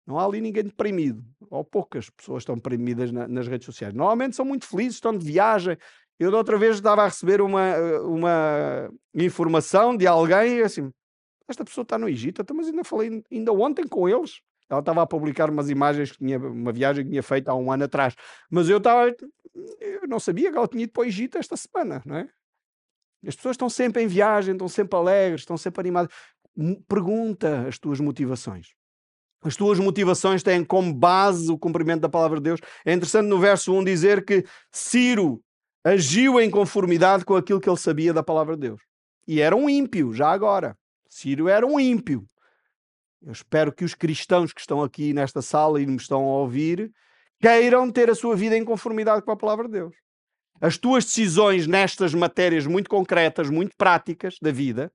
[0.05, 1.23] Não há ali ninguém deprimido.
[1.49, 3.93] Ou poucas pessoas estão deprimidas na, nas redes sociais.
[3.93, 5.77] Normalmente são muito felizes, estão de viagem.
[6.19, 10.91] Eu da outra vez estava a receber uma, uma informação de alguém assim:
[11.47, 14.41] esta pessoa está no Egito, então, mas ainda falei ainda ontem com eles.
[14.69, 17.71] Ela estava a publicar umas imagens que tinha uma viagem que tinha feito há um
[17.71, 18.15] ano atrás.
[18.49, 19.13] Mas eu estava.
[19.79, 22.29] Eu não sabia que ela tinha ido para o Egito esta semana, não é?
[23.27, 26.13] As pessoas estão sempre em viagem, estão sempre alegres, estão sempre animadas.
[26.87, 28.74] Pergunta as tuas motivações.
[29.45, 32.59] As tuas motivações têm como base o cumprimento da palavra de Deus.
[32.83, 35.39] É interessante no verso 1 dizer que Ciro
[35.83, 38.81] agiu em conformidade com aquilo que ele sabia da palavra de Deus.
[39.27, 40.75] E era um ímpio, já agora.
[41.07, 42.27] Ciro era um ímpio.
[43.21, 46.91] Eu espero que os cristãos que estão aqui nesta sala e me estão a ouvir
[47.39, 49.95] queiram ter a sua vida em conformidade com a palavra de Deus.
[50.59, 54.91] As tuas decisões nestas matérias muito concretas, muito práticas da vida,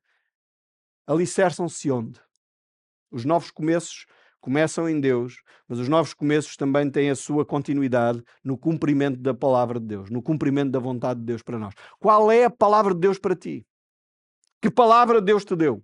[1.07, 2.21] alicerçam-se onde?
[3.13, 4.07] Os novos começos
[4.41, 9.35] começam em Deus, mas os novos começos também têm a sua continuidade no cumprimento da
[9.35, 11.75] palavra de Deus, no cumprimento da vontade de Deus para nós.
[11.99, 13.67] Qual é a palavra de Deus para ti?
[14.61, 15.83] Que palavra Deus te deu?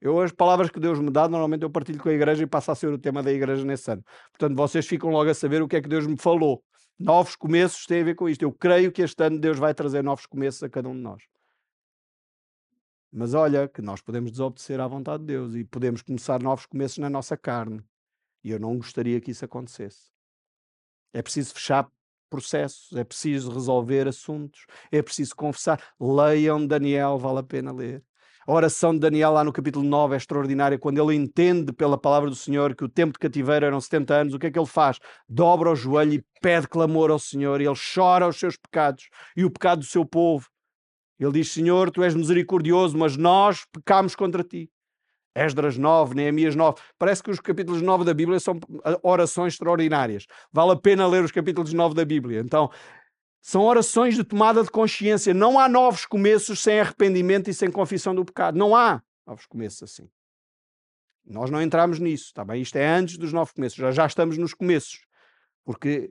[0.00, 2.70] Eu, as palavras que Deus me dá, normalmente eu partilho com a igreja e passa
[2.72, 4.04] a ser o tema da igreja nesse ano.
[4.30, 6.62] Portanto, vocês ficam logo a saber o que é que Deus me falou.
[6.98, 8.42] Novos começos têm a ver com isto.
[8.42, 11.22] Eu creio que este ano Deus vai trazer novos começos a cada um de nós.
[13.10, 16.98] Mas olha, que nós podemos desobedecer à vontade de Deus e podemos começar novos começos
[16.98, 17.82] na nossa carne.
[18.44, 20.12] E eu não gostaria que isso acontecesse.
[21.12, 21.88] É preciso fechar
[22.28, 25.82] processos, é preciso resolver assuntos, é preciso confessar.
[25.98, 28.04] Leiam Daniel, vale a pena ler.
[28.46, 30.78] A oração de Daniel, lá no capítulo 9, é extraordinária.
[30.78, 34.32] Quando ele entende pela palavra do Senhor que o tempo de cativeiro eram 70 anos,
[34.34, 34.98] o que é que ele faz?
[35.28, 37.60] Dobra o joelho e pede clamor ao Senhor.
[37.60, 40.48] E ele chora os seus pecados e o pecado do seu povo.
[41.18, 44.70] Ele diz: Senhor, tu és misericordioso, mas nós pecamos contra ti.
[45.34, 46.80] Esdras 9, Neemias 9.
[46.98, 48.58] Parece que os capítulos 9 da Bíblia são
[49.02, 50.26] orações extraordinárias.
[50.52, 52.40] Vale a pena ler os capítulos 9 da Bíblia.
[52.40, 52.70] Então,
[53.40, 55.32] são orações de tomada de consciência.
[55.32, 58.58] Não há novos começos sem arrependimento e sem confissão do pecado.
[58.58, 60.08] Não há novos começos assim.
[61.24, 62.62] Nós não entramos nisso, tá bem?
[62.62, 63.78] Isto é antes dos novos começos.
[63.78, 65.00] Já, já estamos nos começos.
[65.64, 66.10] Porque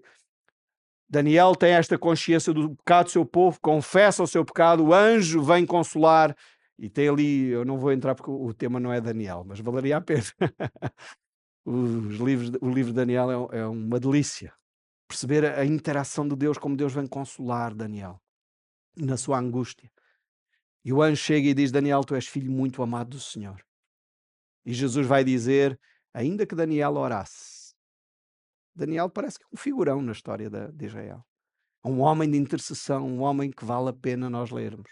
[1.09, 5.41] Daniel tem esta consciência do pecado do seu povo, confessa o seu pecado, o anjo
[5.41, 6.35] vem consolar.
[6.77, 9.97] E tem ali, eu não vou entrar porque o tema não é Daniel, mas valeria
[9.97, 10.23] a pena.
[11.65, 14.53] Os livros, o livro de Daniel é, é uma delícia
[15.07, 18.21] perceber a interação de Deus, como Deus vem consolar Daniel
[18.95, 19.89] na sua angústia.
[20.83, 23.61] E o anjo chega e diz: Daniel, tu és filho muito amado do Senhor.
[24.65, 25.79] E Jesus vai dizer:
[26.13, 27.56] ainda que Daniel orasse.
[28.77, 31.25] Daniel parece que é um figurão na história de, de Israel.
[31.83, 34.89] Um homem de intercessão, um homem que vale a pena nós lermos.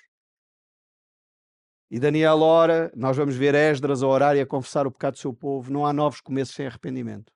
[1.91, 5.19] E Daniel ora, nós vamos ver Esdras a orar e a confessar o pecado do
[5.19, 5.71] seu povo.
[5.71, 7.35] Não há novos começos sem arrependimento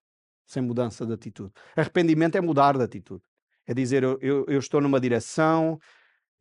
[0.49, 1.51] sem mudança de atitude.
[1.75, 3.23] Arrependimento é mudar de atitude.
[3.67, 5.77] É dizer, eu, eu, eu, estou numa direção,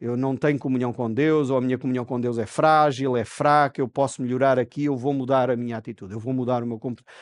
[0.01, 3.25] eu não tenho comunhão com Deus, ou a minha comunhão com Deus é frágil, é
[3.25, 6.67] fraca, eu posso melhorar aqui, eu vou mudar a minha atitude, eu vou mudar o
[6.67, 7.13] meu comportamento.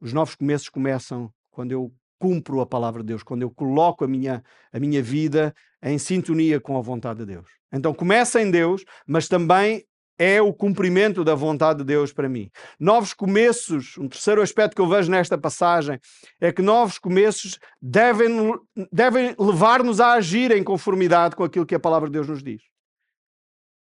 [0.00, 4.06] Os novos começos começam quando eu cumpro a palavra de Deus, quando eu coloco a
[4.06, 7.48] minha, a minha vida em sintonia com a vontade de Deus.
[7.72, 9.84] Então começa em Deus, mas também
[10.16, 12.48] é o cumprimento da vontade de Deus para mim.
[12.78, 15.98] Novos começos, um terceiro aspecto que eu vejo nesta passagem,
[16.40, 18.54] é que novos começos devem,
[18.92, 22.62] devem levar-nos a agir em conformidade com aquilo que a palavra de Deus nos diz.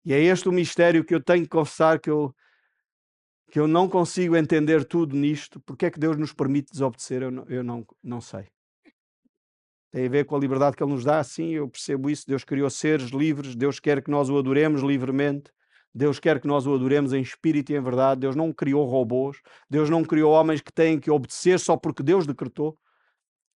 [0.06, 2.36] E é este o mistério que eu tenho que confessar que eu,
[3.54, 5.60] que eu não consigo entender tudo nisto.
[5.60, 7.22] Porque é que Deus nos permite desobedecer?
[7.22, 8.48] Eu não, eu não, não sei.
[9.92, 12.26] Tem a ver com a liberdade que Ele nos dá, sim, eu percebo isso.
[12.26, 15.52] Deus criou seres livres, Deus quer que nós o adoremos livremente.
[15.94, 18.22] Deus quer que nós o adoremos em espírito e em verdade.
[18.22, 19.38] Deus não criou robôs.
[19.70, 22.76] Deus não criou homens que têm que obedecer só porque Deus decretou.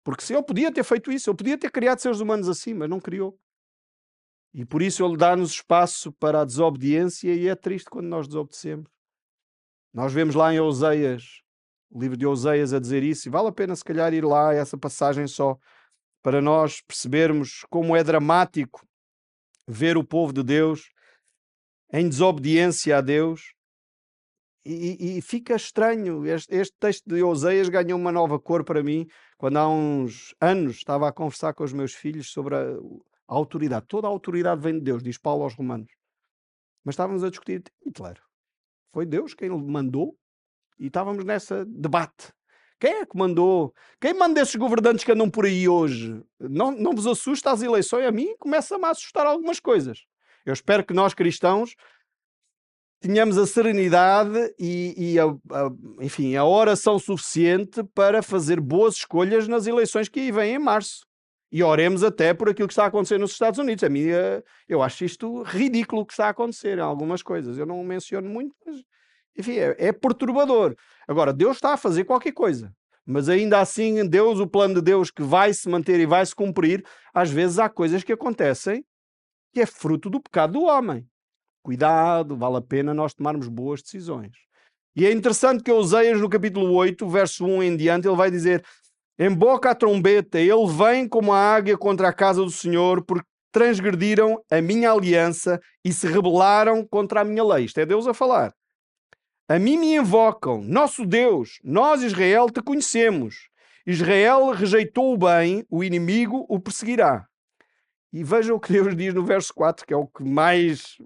[0.02, 2.90] Porque se eu podia ter feito isso, eu podia ter criado seres humanos assim, mas
[2.90, 3.38] não criou.
[4.52, 8.93] E por isso ele dá-nos espaço para a desobediência e é triste quando nós desobedecemos.
[9.94, 11.40] Nós vemos lá em Oseias,
[11.88, 14.52] o livro de Oseias a dizer isso, e vale a pena se calhar ir lá
[14.52, 15.56] essa passagem só
[16.20, 18.84] para nós percebermos como é dramático
[19.68, 20.90] ver o povo de Deus
[21.92, 23.54] em desobediência a Deus.
[24.66, 26.26] E, e, fica estranho.
[26.26, 30.76] Este, este, texto de Oseias ganhou uma nova cor para mim quando há uns anos
[30.76, 33.86] estava a conversar com os meus filhos sobre a, a autoridade.
[33.86, 35.92] Toda a autoridade vem de Deus, diz Paulo aos Romanos.
[36.82, 38.23] Mas estávamos a discutir Hitler.
[38.94, 40.16] Foi Deus quem mandou
[40.78, 42.32] e estávamos nessa debate.
[42.78, 43.74] Quem é que mandou?
[44.00, 46.22] Quem manda esses governantes que andam por aí hoje?
[46.38, 48.06] Não, não vos assusta as eleições?
[48.06, 50.04] A mim começa-me a assustar algumas coisas.
[50.46, 51.74] Eu espero que nós cristãos
[53.00, 59.48] tenhamos a serenidade e, e a, a, enfim, a oração suficiente para fazer boas escolhas
[59.48, 61.04] nas eleições que aí vêm em março.
[61.54, 63.84] E oremos até por aquilo que está a acontecer nos Estados Unidos.
[63.84, 67.56] A mim, eh, eu acho isto ridículo o que está a acontecer em algumas coisas.
[67.56, 68.82] Eu não menciono muito, mas,
[69.38, 70.74] enfim, é, é perturbador.
[71.06, 72.74] Agora, Deus está a fazer qualquer coisa.
[73.06, 76.34] Mas ainda assim, Deus, o plano de Deus que vai se manter e vai se
[76.34, 78.84] cumprir, às vezes há coisas que acontecem
[79.52, 81.06] que é fruto do pecado do homem.
[81.62, 84.32] Cuidado, vale a pena nós tomarmos boas decisões.
[84.96, 88.64] E é interessante que Oseias, no capítulo 8, verso 1 em diante, ele vai dizer:
[89.18, 94.42] Emboca a trombeta, ele vem como a águia contra a casa do Senhor, porque transgrediram
[94.50, 97.66] a minha aliança e se rebelaram contra a minha lei.
[97.66, 98.52] Isto é Deus a falar.
[99.48, 103.48] A mim me invocam, nosso Deus, nós, Israel, te conhecemos.
[103.86, 107.28] Israel rejeitou o bem, o inimigo o perseguirá.
[108.12, 110.96] E veja o que Deus diz no verso 4, que é o que mais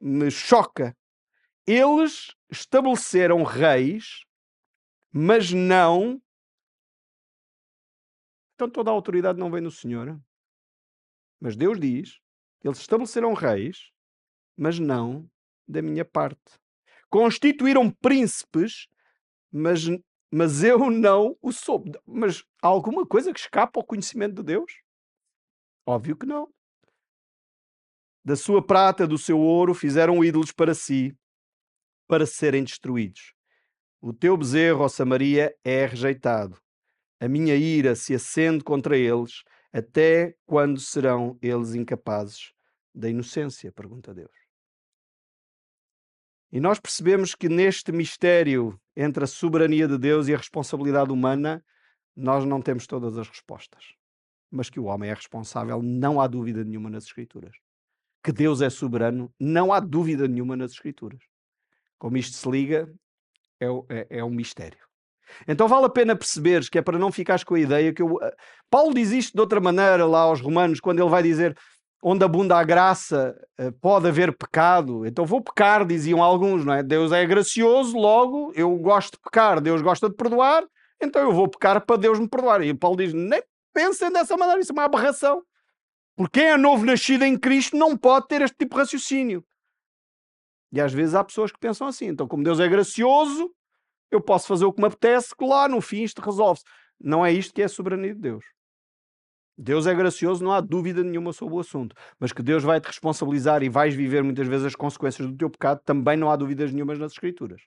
[0.00, 0.94] me choca.
[1.66, 4.24] Eles estabeleceram reis,
[5.12, 6.20] mas não.
[8.58, 10.20] Então toda a autoridade não vem do Senhor.
[11.40, 12.18] Mas Deus diz:
[12.64, 13.92] eles estabeleceram reis,
[14.56, 15.30] mas não
[15.66, 16.58] da minha parte.
[17.08, 18.88] Constituíram príncipes,
[19.52, 19.82] mas,
[20.28, 21.96] mas eu não o soube.
[22.04, 24.82] Mas há alguma coisa que escapa ao conhecimento de Deus?
[25.86, 26.52] Óbvio que não.
[28.24, 31.16] Da sua prata, do seu ouro, fizeram ídolos para si,
[32.08, 33.32] para serem destruídos.
[34.00, 36.60] O teu bezerro, ó Samaria, é rejeitado.
[37.20, 42.52] A minha ira se acende contra eles, até quando serão eles incapazes
[42.94, 43.72] da inocência?
[43.72, 44.30] Pergunta Deus.
[46.50, 51.64] E nós percebemos que neste mistério entre a soberania de Deus e a responsabilidade humana,
[52.16, 53.94] nós não temos todas as respostas.
[54.50, 57.56] Mas que o homem é responsável, não há dúvida nenhuma nas Escrituras.
[58.24, 61.22] Que Deus é soberano, não há dúvida nenhuma nas Escrituras.
[61.96, 62.92] Como isto se liga,
[63.60, 64.87] é, é, é um mistério.
[65.46, 68.18] Então vale a pena perceberes que é para não ficares com a ideia que eu...
[68.22, 68.34] Eh,
[68.70, 71.56] Paulo diz isto de outra maneira lá aos romanos, quando ele vai dizer
[72.02, 75.06] onde abunda a graça, eh, pode haver pecado.
[75.06, 76.82] Então vou pecar, diziam alguns, não é?
[76.82, 80.64] Deus é gracioso, logo eu gosto de pecar, Deus gosta de perdoar,
[81.00, 82.62] então eu vou pecar para Deus me perdoar.
[82.62, 85.42] E Paulo diz: nem pensem dessa maneira, isso é uma aberração.
[86.16, 89.44] Porque quem é novo nascido em Cristo não pode ter este tipo de raciocínio.
[90.72, 92.06] E às vezes há pessoas que pensam assim.
[92.06, 93.50] Então, como Deus é gracioso,
[94.10, 96.64] eu posso fazer o que me apetece, que lá no fim isto resolve-se.
[97.00, 98.44] Não é isto que é a soberania de Deus.
[99.56, 101.94] Deus é gracioso, não há dúvida nenhuma sobre o assunto.
[102.18, 105.50] Mas que Deus vai te responsabilizar e vais viver muitas vezes as consequências do teu
[105.50, 107.60] pecado, também não há dúvidas nenhumas nas Escrituras.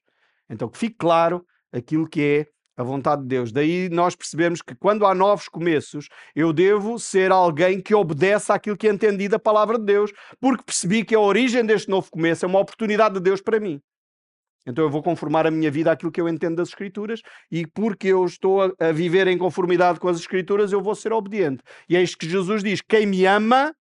[0.50, 3.52] Então que fique claro aquilo que é a vontade de Deus.
[3.52, 8.78] Daí nós percebemos que quando há novos começos, eu devo ser alguém que obedece àquilo
[8.78, 12.46] que é entendido a palavra de Deus, porque percebi que a origem deste novo começo
[12.46, 13.82] é uma oportunidade de Deus para mim.
[14.66, 18.08] Então eu vou conformar a minha vida àquilo que eu entendo das Escrituras e porque
[18.08, 21.64] eu estou a, a viver em conformidade com as Escrituras, eu vou ser obediente.
[21.90, 23.76] E é isto que Jesus diz: quem me ama,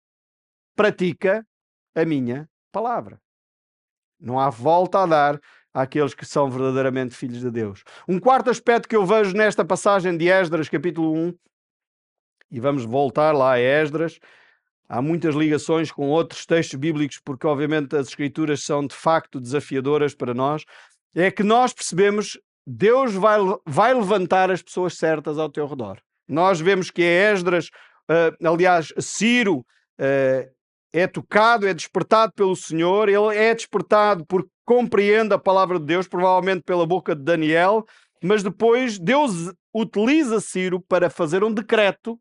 [0.77, 1.45] pratica
[1.95, 3.21] a minha palavra.
[4.21, 5.41] Não há volta a dar
[5.73, 7.83] àqueles que são verdadeiramente filhos de Deus.
[8.09, 11.35] Um quarto aspecto que eu vejo nesta passagem de Esdras, capítulo 1,
[12.51, 14.19] e vamos voltar lá a Esdras,
[14.89, 20.15] Há muitas ligações com outros textos bíblicos, porque obviamente as escrituras são de facto desafiadoras
[20.15, 20.65] para nós.
[21.15, 22.39] É que nós percebemos
[22.71, 25.99] Deus vai, vai levantar as pessoas certas ao teu redor.
[26.29, 27.69] Nós vemos que é Esdras,
[28.11, 30.51] uh, aliás, Ciro, uh,
[30.93, 36.07] é tocado, é despertado pelo Senhor, ele é despertado porque compreende a palavra de Deus,
[36.07, 37.87] provavelmente pela boca de Daniel,
[38.23, 42.21] mas depois Deus utiliza Ciro para fazer um decreto,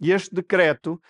[0.00, 1.00] e este decreto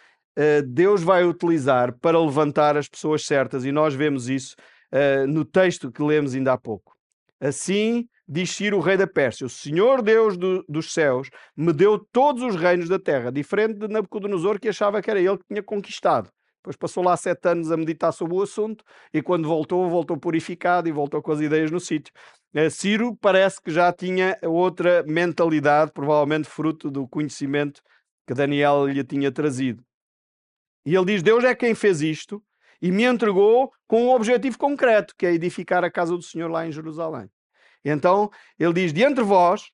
[0.66, 4.54] Deus vai utilizar para levantar as pessoas certas, e nós vemos isso
[4.92, 6.96] uh, no texto que lemos ainda há pouco.
[7.40, 11.98] Assim diz Ciro, o rei da Pérsia: O Senhor Deus do, dos céus me deu
[11.98, 15.62] todos os reinos da terra, diferente de Nabucodonosor, que achava que era ele que tinha
[15.62, 16.30] conquistado.
[16.58, 20.88] Depois passou lá sete anos a meditar sobre o assunto e quando voltou, voltou purificado
[20.88, 22.12] e voltou com as ideias no sítio.
[22.54, 27.80] Uh, Ciro parece que já tinha outra mentalidade, provavelmente fruto do conhecimento
[28.26, 29.87] que Daniel lhe tinha trazido.
[30.88, 32.42] E ele diz: Deus é quem fez isto
[32.80, 36.66] e me entregou com um objetivo concreto, que é edificar a casa do Senhor lá
[36.66, 37.28] em Jerusalém.
[37.84, 39.70] Então ele diz: De entre vós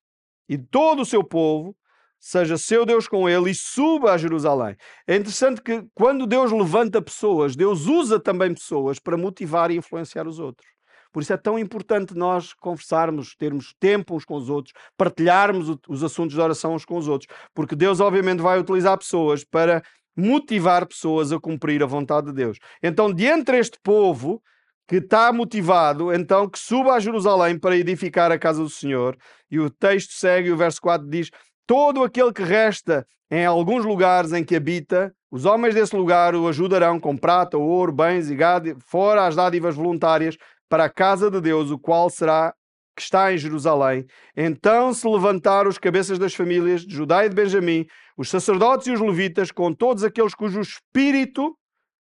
[0.49, 1.73] e todo o seu povo,
[2.19, 4.75] seja seu Deus com ele e suba a Jerusalém.
[5.07, 10.27] É interessante que quando Deus levanta pessoas, Deus usa também pessoas para motivar e influenciar
[10.27, 10.67] os outros.
[11.13, 16.03] Por isso é tão importante nós conversarmos, termos tempo uns com os outros, partilharmos os
[16.03, 19.81] assuntos de oração uns com os outros, porque Deus, obviamente, vai utilizar pessoas para
[20.15, 22.57] motivar pessoas a cumprir a vontade de Deus.
[22.81, 24.41] Então, de entre este povo
[24.87, 29.17] que está motivado, então que suba a Jerusalém para edificar a casa do Senhor.
[29.49, 31.29] E o texto segue, o verso 4 diz:
[31.65, 36.47] Todo aquele que resta em alguns lugares em que habita, os homens desse lugar o
[36.47, 40.37] ajudarão com prata, ouro, bens e gado, fora as dádivas voluntárias,
[40.69, 42.53] para a casa de Deus, o qual será
[42.95, 44.05] que está em Jerusalém.
[44.35, 47.85] Então se levantaram os cabeças das famílias de Judá e de Benjamim,
[48.17, 51.57] os sacerdotes e os levitas, com todos aqueles cujo espírito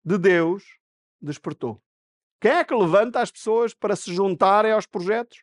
[0.04, 0.64] de Deus
[1.20, 1.82] despertou.
[2.40, 5.42] Quem é que levanta as pessoas para se juntarem aos projetos?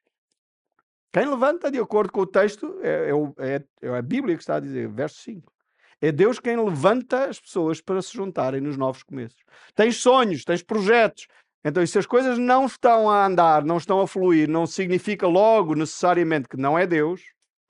[1.11, 4.55] Quem levanta, de acordo com o texto, é, é, é, é a Bíblia que está
[4.55, 5.53] a dizer, verso 5.
[6.01, 9.39] É Deus quem levanta as pessoas para se juntarem nos novos começos.
[9.75, 11.27] Tens sonhos, tens projetos,
[11.63, 15.75] Então, se as coisas não estão a andar, não estão a fluir, não significa logo
[15.75, 17.21] necessariamente que não é Deus.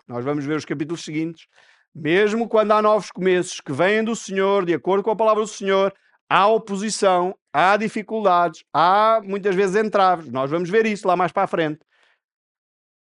[0.08, 1.48] Nós vamos ver os capítulos seguintes.
[1.96, 5.48] Mesmo quando há novos começos que vêm do Senhor, de acordo com a palavra do
[5.48, 5.94] Senhor,
[6.28, 10.30] há oposição, há dificuldades, há muitas vezes entraves.
[10.30, 11.80] Nós vamos ver isso lá mais para a frente.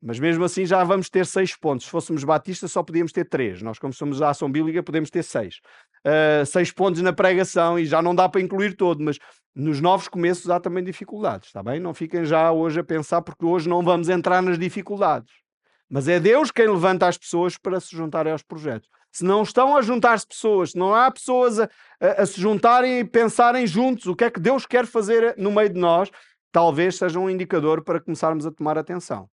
[0.02, 1.84] Mas mesmo assim já vamos ter seis pontos.
[1.84, 3.60] Se fôssemos batistas, só podíamos ter três.
[3.62, 5.60] Nós, como somos a ação bíblica, podemos ter seis.
[6.06, 9.18] Uh, seis pontos na pregação e já não dá para incluir todo, mas
[9.54, 11.78] nos novos começos há também dificuldades, está bem?
[11.78, 15.30] Não fiquem já hoje a pensar, porque hoje não vamos entrar nas dificuldades.
[15.90, 18.88] Mas é Deus quem levanta as pessoas para se juntarem aos projetos.
[19.10, 21.68] Se não estão a juntar-se pessoas, se não há pessoas a,
[22.00, 25.50] a, a se juntarem e pensarem juntos o que é que Deus quer fazer no
[25.50, 26.10] meio de nós,
[26.52, 29.28] talvez seja um indicador para começarmos a tomar atenção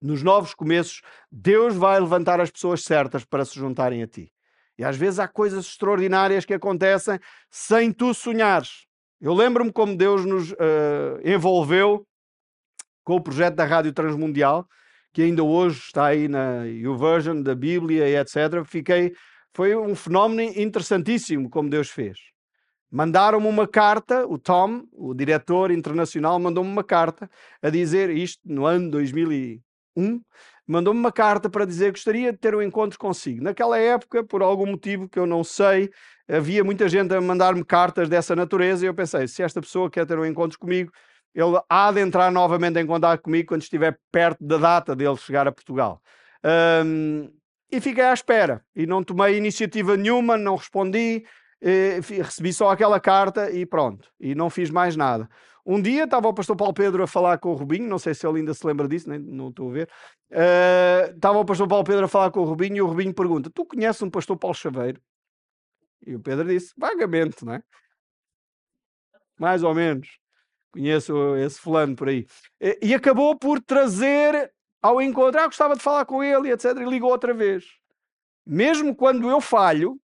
[0.00, 4.32] nos novos começos, Deus vai levantar as pessoas certas para se juntarem a ti.
[4.78, 7.18] E às vezes há coisas extraordinárias que acontecem
[7.50, 8.86] sem tu sonhares.
[9.20, 10.56] Eu lembro-me como Deus nos uh,
[11.24, 12.06] envolveu
[13.02, 14.68] com o projeto da Rádio Transmundial,
[15.18, 18.64] que ainda hoje está aí na YouVersion da Bíblia e etc.
[18.64, 19.12] Fiquei,
[19.52, 22.20] foi um fenómeno interessantíssimo como Deus fez.
[22.88, 27.28] Mandaram-me uma carta, o Tom, o diretor internacional, mandou-me uma carta
[27.60, 29.60] a dizer isto no ano 2000
[29.96, 30.20] 1,
[30.64, 33.42] mandou-me uma carta para dizer que gostaria de ter um encontro consigo.
[33.42, 35.90] Naquela época, por algum motivo que eu não sei,
[36.28, 40.06] havia muita gente a mandar-me cartas dessa natureza e eu pensei, se esta pessoa quer
[40.06, 40.92] ter um encontro comigo,
[41.34, 45.46] ele há de entrar novamente em contato comigo quando estiver perto da data dele chegar
[45.46, 46.02] a Portugal.
[46.84, 47.30] Um,
[47.70, 51.24] e fiquei à espera e não tomei iniciativa nenhuma, não respondi,
[51.60, 55.28] eh, recebi só aquela carta e pronto, e não fiz mais nada.
[55.66, 58.26] Um dia estava o pastor Paulo Pedro a falar com o Rubinho, não sei se
[58.26, 59.90] ele ainda se lembra disso, nem, não estou a ver.
[60.30, 63.50] Uh, estava o pastor Paulo Pedro a falar com o Rubinho e o Rubinho pergunta:
[63.50, 64.98] Tu conheces um pastor Paulo Chaveiro?
[66.06, 67.62] E o Pedro disse: Vagamente, não é?
[69.38, 70.18] Mais ou menos.
[70.72, 72.26] Conheço esse fulano por aí.
[72.60, 74.52] E, acabou por trazer
[74.82, 75.40] ao encontro.
[75.40, 76.76] Ah, gostava de falar com ele, etc.
[76.76, 77.64] E ligou outra vez.
[78.46, 79.98] Mesmo quando eu falho,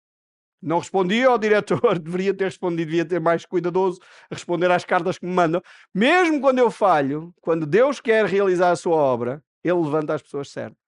[0.65, 4.01] não respondi ao diretor, deveria ter respondido, devia ter mais cuidadoso
[4.31, 5.63] responder às cartas que me mandam.
[5.95, 10.49] Mesmo quando eu falho, quando Deus quer realizar a sua obra, Ele levanta as pessoas
[10.51, 10.79] certas.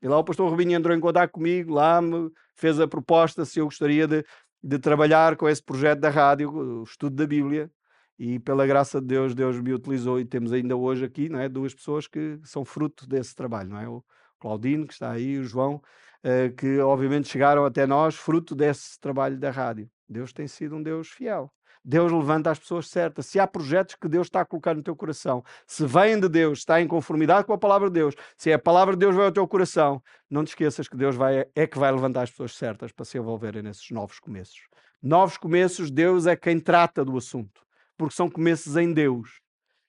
[0.00, 3.58] E lá o pastor Rubinho entrou em contato comigo, lá me fez a proposta se
[3.58, 4.24] eu gostaria de,
[4.62, 7.70] de trabalhar com esse projeto da rádio, o estudo da Bíblia.
[8.18, 11.48] E pela graça de Deus, Deus me utilizou e temos ainda hoje aqui não é,
[11.48, 13.70] duas pessoas que são fruto desse trabalho.
[13.70, 13.88] Não é?
[13.88, 14.04] O
[14.40, 15.76] Claudino, que está aí, o João,
[16.24, 19.88] uh, que obviamente chegaram até nós fruto desse trabalho da rádio.
[20.08, 21.52] Deus tem sido um Deus fiel.
[21.84, 23.26] Deus levanta as pessoas certas.
[23.26, 26.58] Se há projetos que Deus está a colocar no teu coração, se vêm de Deus,
[26.58, 29.26] está em conformidade com a palavra de Deus, se é a palavra de Deus vai
[29.26, 32.54] ao teu coração, não te esqueças que Deus vai, é que vai levantar as pessoas
[32.54, 34.60] certas para se envolverem nesses novos começos.
[35.02, 37.62] Novos começos, Deus é quem trata do assunto,
[37.98, 39.28] porque são começos em Deus.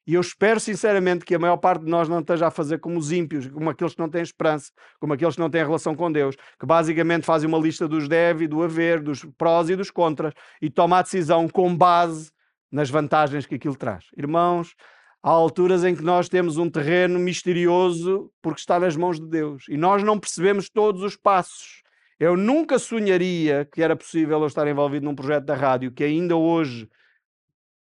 [0.10, 2.97] E eu espero sinceramente que a maior parte de nós não esteja a fazer como
[2.97, 6.12] os ímpios, como aqueles que não têm esperança, como aqueles que não têm relação com
[6.12, 9.91] Deus, que basicamente fazem uma lista dos deve e do haver, dos prós e dos
[9.91, 12.32] contras, e toma a decisão com base
[12.72, 14.05] nas vantagens que aquilo traz.
[14.18, 14.74] Irmãos,
[15.22, 19.66] há alturas em que nós temos um terreno misterioso porque está nas mãos de Deus
[19.70, 21.84] e nós não percebemos todos os passos.
[22.20, 26.36] Eu nunca sonharia que era possível eu estar envolvido num projeto da rádio que ainda
[26.36, 26.89] hoje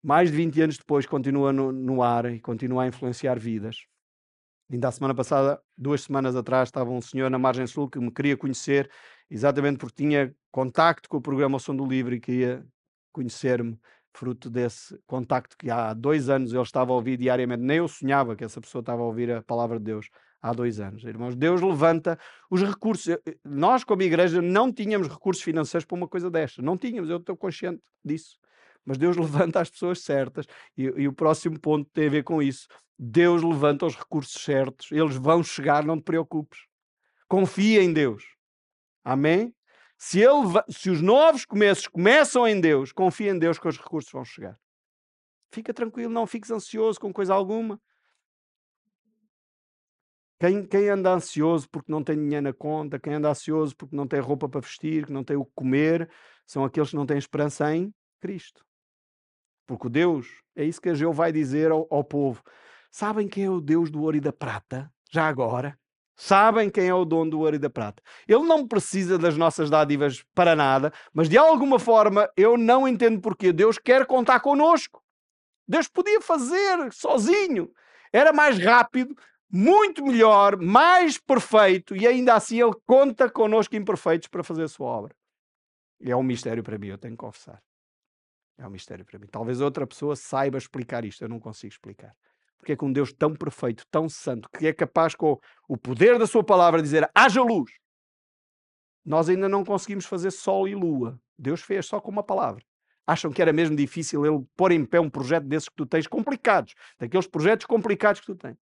[0.04, 3.86] mais de 20 anos depois, continua no, no ar e continua a influenciar vidas.
[4.72, 8.12] Ainda a semana passada, duas semanas atrás, estava um senhor na Margem Sul que me
[8.12, 8.90] queria conhecer,
[9.30, 12.66] exatamente porque tinha contacto com o programa O Som do Livre e queria
[13.14, 13.80] conhecer-me,
[14.14, 17.64] fruto desse contacto que há dois anos ele estava a ouvir diariamente.
[17.64, 20.10] Nem eu sonhava que essa pessoa estava a ouvir a palavra de Deus
[20.42, 21.04] há dois anos.
[21.04, 22.20] Irmãos, Deus levanta
[22.50, 23.16] os recursos.
[23.46, 26.62] Nós, como igreja, não tínhamos recursos financeiros para uma coisa desta.
[26.62, 28.38] Não tínhamos, eu estou consciente disso
[28.88, 30.48] mas Deus levanta as pessoas certas.
[30.76, 32.68] E, e, o próximo ponto tem a ver com isso.
[32.98, 36.60] Deus levanta os recursos certos, eles vão chegar, não te preocupes.
[37.28, 38.24] Confia em Deus.
[39.04, 39.54] Amém?
[39.98, 44.12] Se, ele, se os novos começos começam em Deus, confia em Deus que os recursos
[44.12, 44.58] vão chegar.
[45.52, 47.80] Fica tranquilo, não fiques ansioso com coisa alguma.
[50.40, 54.08] Quem, quem, anda ansioso porque não tem dinheiro na conta, quem anda ansioso porque não
[54.08, 56.10] tem roupa para vestir, que não tem o que comer,
[56.46, 58.67] são aqueles que não têm esperança em Cristo.
[59.68, 62.42] Porque Deus, é isso que a Geu vai dizer ao, ao povo.
[62.90, 64.92] Sabem quem é o Deus do ouro e da prata?
[65.12, 65.78] Já agora?
[66.16, 68.02] Sabem quem é o dono do ouro e da prata.
[68.28, 73.22] Ele não precisa das nossas dádivas para nada, mas de alguma forma eu não entendo
[73.22, 75.04] porque Deus quer contar connosco.
[75.68, 77.70] Deus podia fazer sozinho.
[78.12, 79.16] Era mais rápido,
[79.52, 84.88] muito melhor, mais perfeito e ainda assim Ele conta connosco imperfeitos para fazer a sua
[84.88, 85.16] obra.
[86.00, 87.62] E é um mistério para mim, eu tenho que confessar.
[88.58, 89.28] É um mistério para mim.
[89.28, 92.16] Talvez outra pessoa saiba explicar isto, eu não consigo explicar.
[92.58, 95.40] Porque é que um Deus tão perfeito, tão santo, que é capaz com
[95.70, 97.72] o poder da sua palavra dizer haja luz.
[99.06, 101.20] Nós ainda não conseguimos fazer sol e lua.
[101.38, 102.64] Deus fez só com uma palavra.
[103.06, 106.08] Acham que era mesmo difícil ele pôr em pé um projeto desses que tu tens
[106.08, 108.58] complicados, daqueles projetos complicados que tu tens.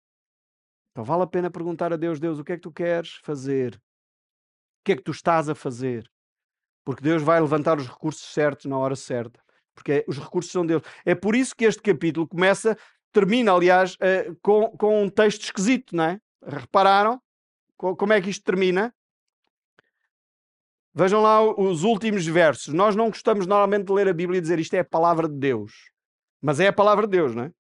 [0.92, 3.74] Então vale a pena perguntar a Deus, Deus, o que é que tu queres fazer?
[3.74, 6.08] O que é que tu estás a fazer?
[6.84, 9.45] Porque Deus vai levantar os recursos certos na hora certa
[9.76, 10.82] porque é, os recursos são deles.
[11.04, 12.76] É por isso que este capítulo começa,
[13.12, 16.20] termina, aliás, uh, com, com um texto esquisito, não é?
[16.44, 17.20] Repararam
[17.76, 18.94] como é que isto termina?
[20.94, 22.72] Vejam lá os últimos versos.
[22.72, 25.34] Nós não gostamos normalmente de ler a Bíblia e dizer isto é a palavra de
[25.34, 25.90] Deus.
[26.40, 27.52] Mas é a palavra de Deus, não é?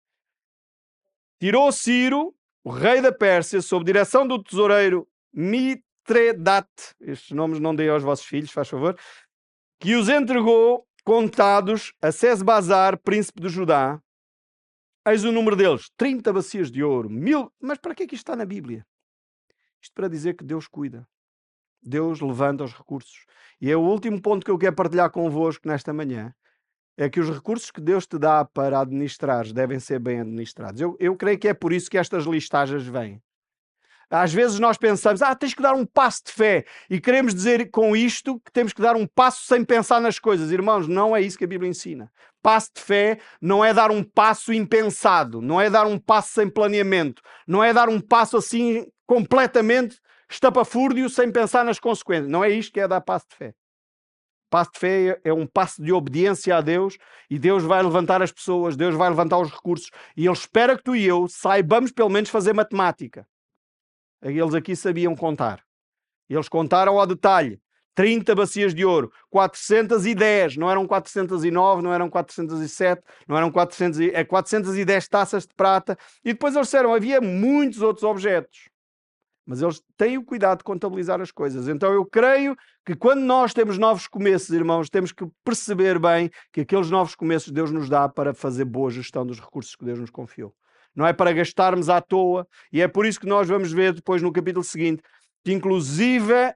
[1.37, 6.69] Tirou Ciro, o rei da Pérsia, sob direção do tesoureiro Mitredat,
[7.01, 8.97] estes nomes não deem aos vossos filhos, faz favor,
[9.79, 14.01] que os entregou contados a Sesbazar, príncipe de Judá.
[15.07, 17.51] Eis o número deles: 30 bacias de ouro, mil.
[17.61, 18.85] Mas para que é que isto está na Bíblia?
[19.81, 21.07] Isto para dizer que Deus cuida.
[21.81, 23.25] Deus levanta os recursos.
[23.61, 26.33] E é o último ponto que eu quero partilhar convosco nesta manhã.
[26.97, 30.81] É que os recursos que Deus te dá para administrar devem ser bem administrados.
[30.81, 33.21] Eu, eu creio que é por isso que estas listagens vêm.
[34.09, 37.69] Às vezes nós pensamos, ah, tens que dar um passo de fé e queremos dizer
[37.71, 40.51] com isto que temos que dar um passo sem pensar nas coisas.
[40.51, 42.11] Irmãos, não é isso que a Bíblia ensina.
[42.41, 46.49] Passo de fé não é dar um passo impensado, não é dar um passo sem
[46.49, 49.97] planeamento, não é dar um passo assim completamente
[50.29, 52.29] estapafúrdio sem pensar nas consequências.
[52.29, 53.53] Não é isto que é dar passo de fé.
[54.49, 56.97] Passo de fé é um passo de obediência a Deus
[57.29, 60.83] e Deus vai levantar as pessoas, Deus vai levantar os recursos e Ele espera que
[60.83, 63.27] tu e eu saibamos pelo menos fazer matemática.
[64.31, 65.63] Eles aqui sabiam contar.
[66.29, 67.61] Eles contaram ao detalhe.
[67.93, 74.21] 30 bacias de ouro, 410, não eram 409, não eram 407, não eram 400, é
[74.25, 75.97] 410 taças de prata.
[76.21, 78.67] E depois eles disseram, havia muitos outros objetos.
[79.45, 81.69] Mas eles têm o cuidado de contabilizar as coisas.
[81.69, 86.61] Então eu creio que quando nós temos novos começos, irmãos, temos que perceber bem que
[86.61, 90.09] aqueles novos começos Deus nos dá para fazer boa gestão dos recursos que Deus nos
[90.09, 90.53] confiou
[90.95, 94.21] não é para gastarmos à toa, e é por isso que nós vamos ver depois
[94.21, 95.03] no capítulo seguinte
[95.43, 96.53] que, inclusive,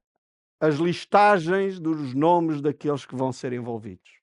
[0.59, 4.19] as listagens dos nomes daqueles que vão ser envolvidos.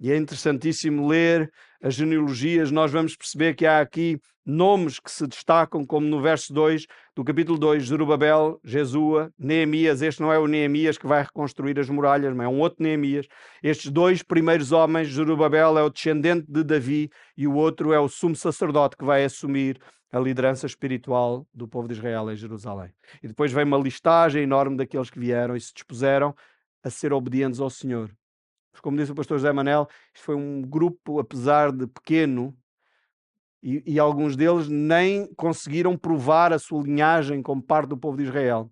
[0.00, 1.52] E é interessantíssimo ler
[1.84, 6.50] as genealogias, nós vamos perceber que há aqui nomes que se destacam, como no verso
[6.50, 10.00] 2 do capítulo 2, Zerubabel, Jesua, Neemias.
[10.00, 13.26] Este não é o Neemias que vai reconstruir as muralhas, mas é um outro Neemias.
[13.62, 18.08] Estes dois primeiros homens, Zerubabel é o descendente de Davi e o outro é o
[18.08, 19.78] sumo sacerdote que vai assumir
[20.10, 22.94] a liderança espiritual do povo de Israel em Jerusalém.
[23.22, 26.34] E depois vem uma listagem enorme daqueles que vieram e se dispuseram
[26.82, 28.10] a ser obedientes ao Senhor.
[28.80, 32.56] Como disse o pastor José Manel, isto foi um grupo, apesar de pequeno,
[33.62, 38.24] e, e, alguns deles nem conseguiram provar a sua linhagem como parte do povo de
[38.24, 38.70] Israel.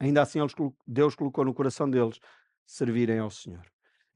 [0.00, 0.54] Ainda assim, eles,
[0.86, 2.18] Deus colocou no coração deles
[2.64, 3.62] servirem ao Senhor.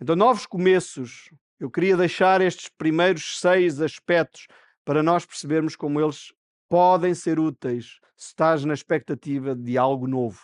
[0.00, 1.30] Então, novos começos.
[1.58, 4.46] Eu queria deixar estes primeiros seis aspectos
[4.82, 6.32] para nós percebermos como eles
[6.66, 10.40] podem ser úteis se estás na expectativa de algo novo.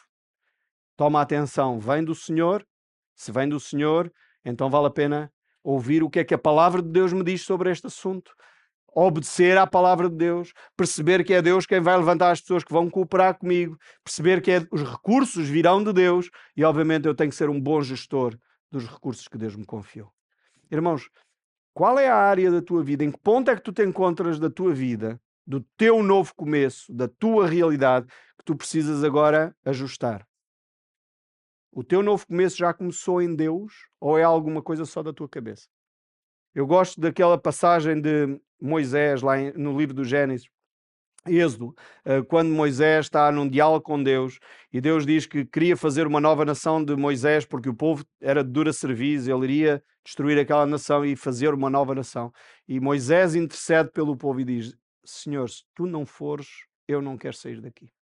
[0.96, 2.66] Toma atenção, vem do Senhor.
[3.14, 4.12] Se vem do Senhor,
[4.46, 5.30] então vale a pena
[5.62, 8.32] ouvir o que é que a palavra de Deus me diz sobre este assunto,
[8.94, 12.72] obedecer à palavra de Deus, perceber que é Deus quem vai levantar as pessoas que
[12.72, 17.28] vão cooperar comigo, perceber que é, os recursos virão de Deus e, obviamente, eu tenho
[17.28, 18.38] que ser um bom gestor
[18.70, 20.10] dos recursos que Deus me confiou.
[20.70, 21.10] Irmãos,
[21.74, 23.04] qual é a área da tua vida?
[23.04, 26.90] Em que ponto é que tu te encontras da tua vida, do teu novo começo,
[26.90, 28.06] da tua realidade,
[28.38, 30.26] que tu precisas agora ajustar?
[31.76, 35.28] O teu novo começo já começou em Deus ou é alguma coisa só da tua
[35.28, 35.68] cabeça?
[36.54, 40.48] Eu gosto daquela passagem de Moisés lá no livro do Gênesis,
[41.26, 41.74] Êxodo,
[42.06, 44.38] eh, quando Moisés está num diálogo com Deus
[44.72, 48.42] e Deus diz que queria fazer uma nova nação de Moisés porque o povo era
[48.42, 52.32] de dura serviço, ele iria destruir aquela nação e fazer uma nova nação.
[52.66, 54.74] E Moisés intercede pelo povo e diz:
[55.04, 56.48] Senhor, se tu não fores,
[56.88, 57.92] eu não quero sair daqui.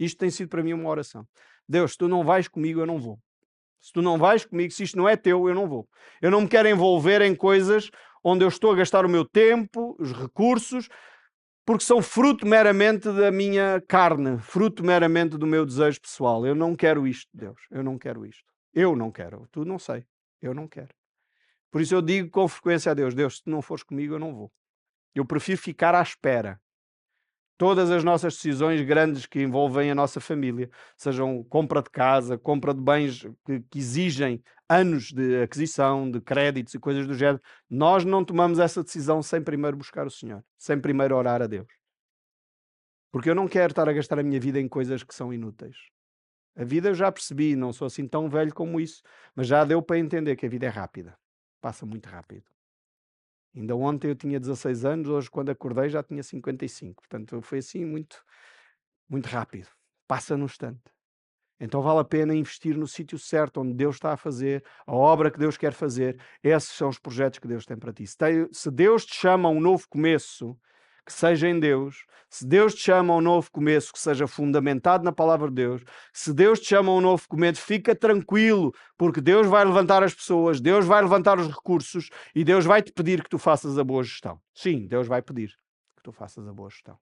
[0.00, 1.24] Isto tem sido para mim uma oração.
[1.68, 3.18] Deus, se tu não vais comigo, eu não vou.
[3.80, 5.88] Se tu não vais comigo, se isto não é teu, eu não vou.
[6.22, 7.90] Eu não me quero envolver em coisas
[8.24, 10.88] onde eu estou a gastar o meu tempo, os recursos,
[11.66, 16.46] porque são fruto meramente da minha carne, fruto meramente do meu desejo pessoal.
[16.46, 17.60] Eu não quero isto, Deus.
[17.70, 18.44] Eu não quero isto.
[18.72, 19.46] Eu não quero.
[19.52, 20.06] Tu não sei.
[20.40, 20.94] Eu não quero.
[21.70, 24.18] Por isso eu digo com frequência a Deus: Deus, se tu não fores comigo, eu
[24.18, 24.52] não vou.
[25.14, 26.60] Eu prefiro ficar à espera
[27.56, 32.74] Todas as nossas decisões grandes que envolvem a nossa família, sejam compra de casa, compra
[32.74, 38.04] de bens que, que exigem anos de aquisição, de créditos e coisas do género, nós
[38.04, 41.68] não tomamos essa decisão sem primeiro buscar o Senhor, sem primeiro orar a Deus.
[43.12, 45.76] Porque eu não quero estar a gastar a minha vida em coisas que são inúteis.
[46.56, 49.02] A vida eu já percebi, não sou assim tão velho como isso,
[49.34, 51.16] mas já deu para entender que a vida é rápida,
[51.60, 52.53] passa muito rápido.
[53.54, 57.02] Ainda ontem eu tinha 16 anos, hoje quando acordei já tinha 55.
[57.02, 58.22] Portanto, foi assim muito,
[59.08, 59.68] muito rápido.
[60.08, 60.82] Passa no instante.
[61.60, 65.30] Então vale a pena investir no sítio certo, onde Deus está a fazer, a obra
[65.30, 66.20] que Deus quer fazer.
[66.42, 68.04] Esses são os projetos que Deus tem para ti.
[68.06, 70.58] Se Deus te chama a um novo começo,
[71.04, 75.04] que seja em Deus, se Deus te chama a um novo começo que seja fundamentado
[75.04, 75.82] na palavra de Deus,
[76.12, 80.12] se Deus te chama a um novo começo, fica tranquilo, porque Deus vai levantar as
[80.12, 83.84] pessoas, Deus vai levantar os recursos e Deus vai te pedir que tu faças a
[83.84, 84.40] boa gestão.
[84.52, 85.50] Sim, Deus vai pedir
[85.96, 86.98] que tu faças a boa gestão.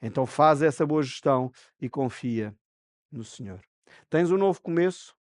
[0.00, 2.54] Então faz essa boa gestão e confia
[3.12, 3.60] no Senhor.
[4.08, 5.14] Tens um novo começo?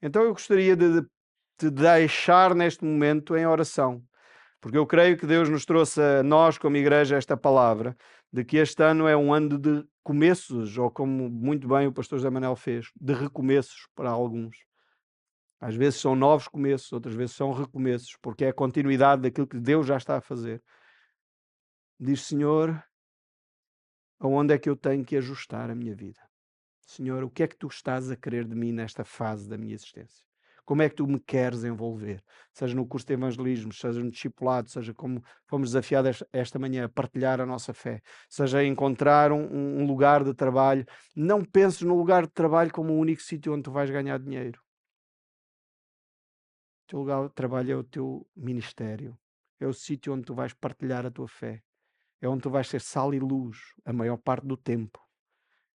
[0.00, 1.02] Então eu gostaria de
[1.58, 4.00] te deixar neste momento em oração
[4.66, 7.96] porque eu creio que Deus nos trouxe a nós, como igreja, esta palavra
[8.32, 12.18] de que este ano é um ano de começos, ou como muito bem o pastor
[12.18, 14.56] José Manuel fez, de recomeços para alguns.
[15.60, 19.56] Às vezes são novos começos, outras vezes são recomeços, porque é a continuidade daquilo que
[19.56, 20.60] Deus já está a fazer.
[21.96, 22.82] Diz, Senhor,
[24.18, 26.20] aonde é que eu tenho que ajustar a minha vida?
[26.80, 29.76] Senhor, o que é que tu estás a querer de mim nesta fase da minha
[29.76, 30.26] existência?
[30.66, 32.20] Como é que tu me queres envolver?
[32.52, 36.88] Seja no curso de evangelismo, seja no discipulado, seja como fomos desafiados esta manhã a
[36.88, 39.46] partilhar a nossa fé, seja encontrar um,
[39.80, 40.84] um lugar de trabalho.
[41.14, 44.60] Não penses no lugar de trabalho como o único sítio onde tu vais ganhar dinheiro.
[46.82, 49.16] O teu lugar de trabalho é o teu ministério,
[49.60, 51.62] é o sítio onde tu vais partilhar a tua fé,
[52.20, 55.00] é onde tu vais ser sal e luz a maior parte do tempo.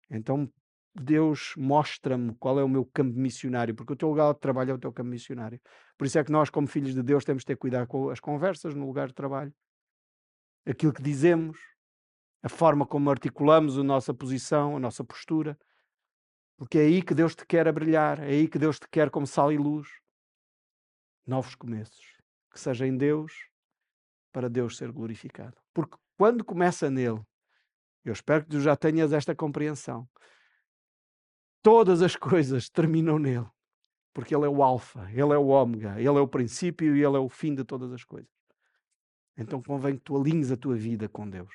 [0.09, 0.51] Então
[0.93, 4.73] Deus mostra-me qual é o meu campo missionário, porque o teu lugar de trabalho é
[4.73, 5.59] o teu campo missionário.
[5.97, 8.19] Por isso é que nós, como filhos de Deus, temos de ter cuidado com as
[8.19, 9.53] conversas no lugar de trabalho,
[10.65, 11.57] aquilo que dizemos,
[12.43, 15.57] a forma como articulamos a nossa posição, a nossa postura,
[16.57, 19.09] porque é aí que Deus te quer a brilhar, é aí que Deus te quer
[19.09, 19.87] como sal e luz.
[21.25, 22.05] Novos começos,
[22.51, 23.31] que seja em Deus,
[24.31, 25.55] para Deus ser glorificado.
[25.73, 27.21] Porque quando começa nele,
[28.03, 30.07] eu espero que tu já tenhas esta compreensão
[31.61, 33.47] Todas as coisas terminam nele,
[34.13, 37.17] porque ele é o Alfa, ele é o Ômega, ele é o princípio e ele
[37.17, 38.31] é o fim de todas as coisas.
[39.37, 41.53] Então convém que tu alinhes a tua vida com Deus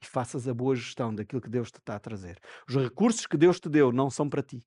[0.00, 2.38] e faças a boa gestão daquilo que Deus te está a trazer.
[2.68, 4.64] Os recursos que Deus te deu não são para ti.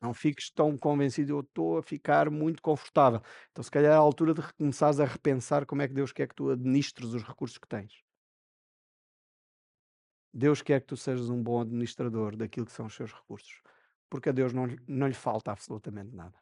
[0.00, 3.22] Não fiques tão convencido, eu estou a ficar muito confortável.
[3.52, 6.26] Então, se calhar é a altura de começares a repensar como é que Deus quer
[6.26, 8.02] que tu administres os recursos que tens.
[10.32, 13.60] Deus quer que tu sejas um bom administrador daquilo que são os seus recursos,
[14.08, 16.34] porque a Deus não, não lhe falta absolutamente nada.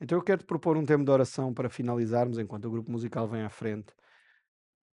[0.00, 3.28] Então eu quero te propor um tempo de oração para finalizarmos enquanto o grupo musical
[3.28, 3.92] vem à frente.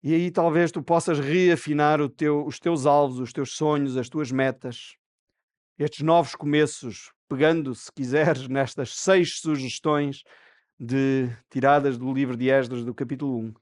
[0.03, 4.30] E aí talvez tu possas reafinar teu, os teus alvos, os teus sonhos, as tuas
[4.30, 4.97] metas,
[5.78, 10.22] estes novos começos, pegando, se quiseres, nestas seis sugestões
[10.78, 13.55] de tiradas do livro de Esdras, do capítulo 1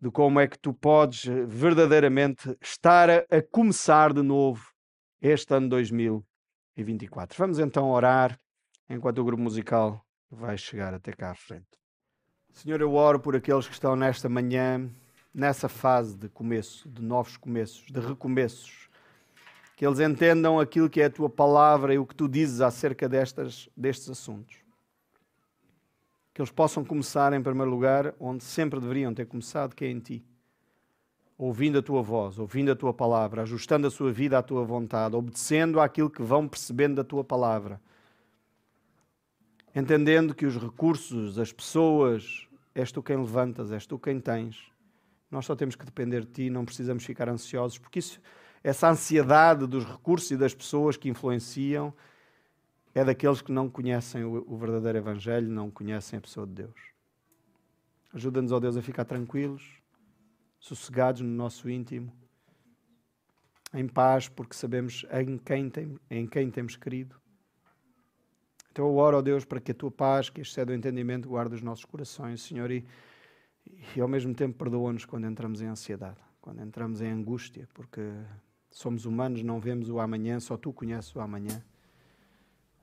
[0.00, 4.64] de como é que tu podes eh, verdadeiramente estar a, a começar de novo
[5.20, 7.36] este ano 2024.
[7.38, 8.38] Vamos então orar
[8.88, 11.66] enquanto o grupo musical vai chegar até cá à frente.
[12.52, 14.90] Senhor, eu oro por aqueles que estão nesta manhã,
[15.34, 18.88] nessa fase de começo, de novos começos, de recomeços,
[19.76, 23.08] que eles entendam aquilo que é a tua palavra e o que tu dizes acerca
[23.08, 24.69] destas, destes assuntos
[26.40, 30.00] que eles possam começar, em primeiro lugar, onde sempre deveriam ter começado, que é em
[30.00, 30.24] ti.
[31.36, 35.14] Ouvindo a tua voz, ouvindo a tua palavra, ajustando a sua vida à tua vontade,
[35.14, 37.78] obedecendo àquilo que vão percebendo da tua palavra.
[39.74, 44.56] Entendendo que os recursos, as pessoas, és tu quem levantas, és tu quem tens.
[45.30, 48.18] Nós só temos que depender de ti, não precisamos ficar ansiosos, porque isso,
[48.64, 51.92] essa ansiedade dos recursos e das pessoas que influenciam
[52.94, 56.80] é daqueles que não conhecem o, verdadeiro Evangelho, não conhecem a pessoa de Deus.
[58.12, 59.80] Ajuda-nos, ó Deus, a ficar tranquilos,
[60.58, 62.12] sossegados no nosso íntimo,
[63.72, 67.14] em paz, porque sabemos em quem, tem, em quem temos querido.
[68.72, 71.54] Então eu oro, ó Deus, para que a tua paz, que excede o entendimento, guarde
[71.54, 72.84] os nossos corações, Senhor, e,
[73.94, 78.02] e ao mesmo tempo perdoa-nos quando entramos em ansiedade, quando entramos em angústia, porque
[78.68, 81.64] somos humanos, não vemos o amanhã, só tu conheces o amanhã.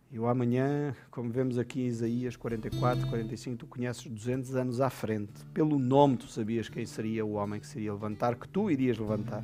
[0.09, 4.89] E o amanhã, como vemos aqui em Isaías 44, 45, tu conheces 200 anos à
[4.89, 5.45] frente.
[5.53, 9.43] Pelo nome tu sabias quem seria o homem que seria levantar, que tu irias levantar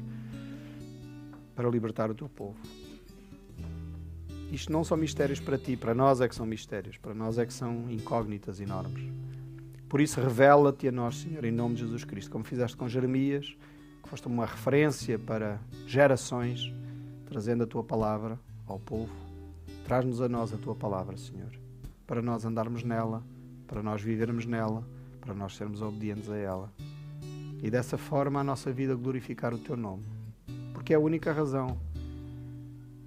[1.53, 2.57] para libertar o teu povo.
[4.51, 7.45] Isto não são mistérios para ti, para nós é que são mistérios, para nós é
[7.45, 9.03] que são incógnitas enormes.
[9.89, 13.55] Por isso, revela-te a nós, Senhor, em nome de Jesus Cristo, como fizeste com Jeremias,
[14.01, 16.71] que foste uma referência para gerações,
[17.25, 19.22] trazendo a tua palavra ao povo.
[19.85, 21.51] Traz-nos a nós a tua palavra, Senhor,
[22.07, 23.23] para nós andarmos nela,
[23.67, 24.87] para nós vivermos nela,
[25.19, 26.71] para nós sermos obedientes a ela.
[27.61, 30.03] E dessa forma a nossa vida glorificar o teu nome.
[30.73, 31.77] Porque é a única razão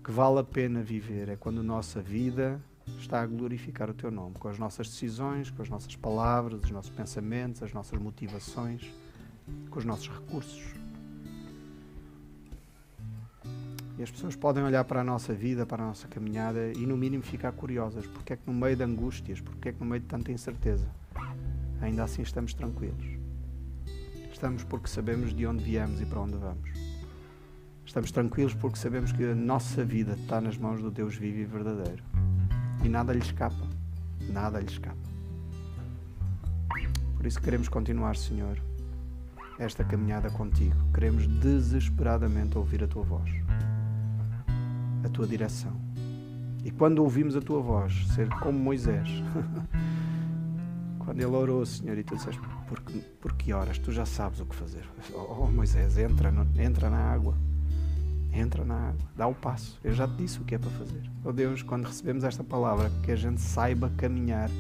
[0.03, 2.61] que vale a pena viver é quando a nossa vida
[2.99, 6.71] está a glorificar o teu nome, com as nossas decisões, com as nossas palavras, os
[6.71, 8.83] nossos pensamentos, as nossas motivações,
[9.71, 10.63] com os nossos recursos.
[13.99, 16.97] E as pessoas podem olhar para a nossa vida, para a nossa caminhada e, no
[16.97, 18.07] mínimo, ficar curiosas.
[18.07, 20.87] Porque é que, no meio de angústias, porque é que, no meio de tanta incerteza,
[21.81, 23.07] ainda assim estamos tranquilos?
[24.31, 26.71] Estamos porque sabemos de onde viemos e para onde vamos.
[27.87, 31.45] Estamos tranquilos porque sabemos que a nossa vida está nas mãos do Deus vivo e
[31.47, 32.05] verdadeiro.
[32.85, 33.67] E nada lhe escapa.
[34.29, 34.99] Nada lhe escapa.
[37.17, 38.59] Por isso queremos continuar, Senhor,
[39.59, 40.77] esta caminhada contigo.
[40.93, 43.31] Queremos desesperadamente ouvir a tua voz,
[45.07, 45.73] a tua direção.
[46.65, 49.09] E quando ouvimos a tua voz, ser como Moisés,
[50.99, 53.79] quando ele orou, Senhor, e tu disseste, por que, por que horas?
[53.79, 54.85] Tu já sabes o que fazer.
[55.15, 57.35] Oh, Moisés, entra, entra na água
[58.39, 59.79] entra na água, dá o passo.
[59.83, 61.03] Eu já te disse o que é para fazer.
[61.25, 64.51] Oh Deus, quando recebemos esta palavra, que a gente saiba caminhar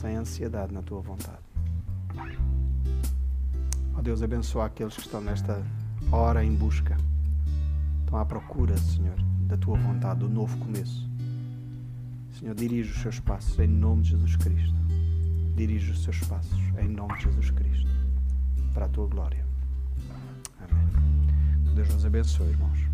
[0.00, 1.38] sem ansiedade na tua vontade.
[3.96, 5.62] Oh Deus, abençoa aqueles que estão nesta
[6.10, 6.96] hora em busca,
[8.04, 11.08] estão à procura, Senhor, da tua vontade, do novo começo.
[12.32, 14.74] Senhor, dirige os seus passos em nome de Jesus Cristo.
[15.56, 17.88] Dirige os seus passos em nome de Jesus Cristo,
[18.74, 19.44] para a tua glória.
[20.60, 21.74] Amém.
[21.74, 22.85] Deus nos abençoe, irmãos.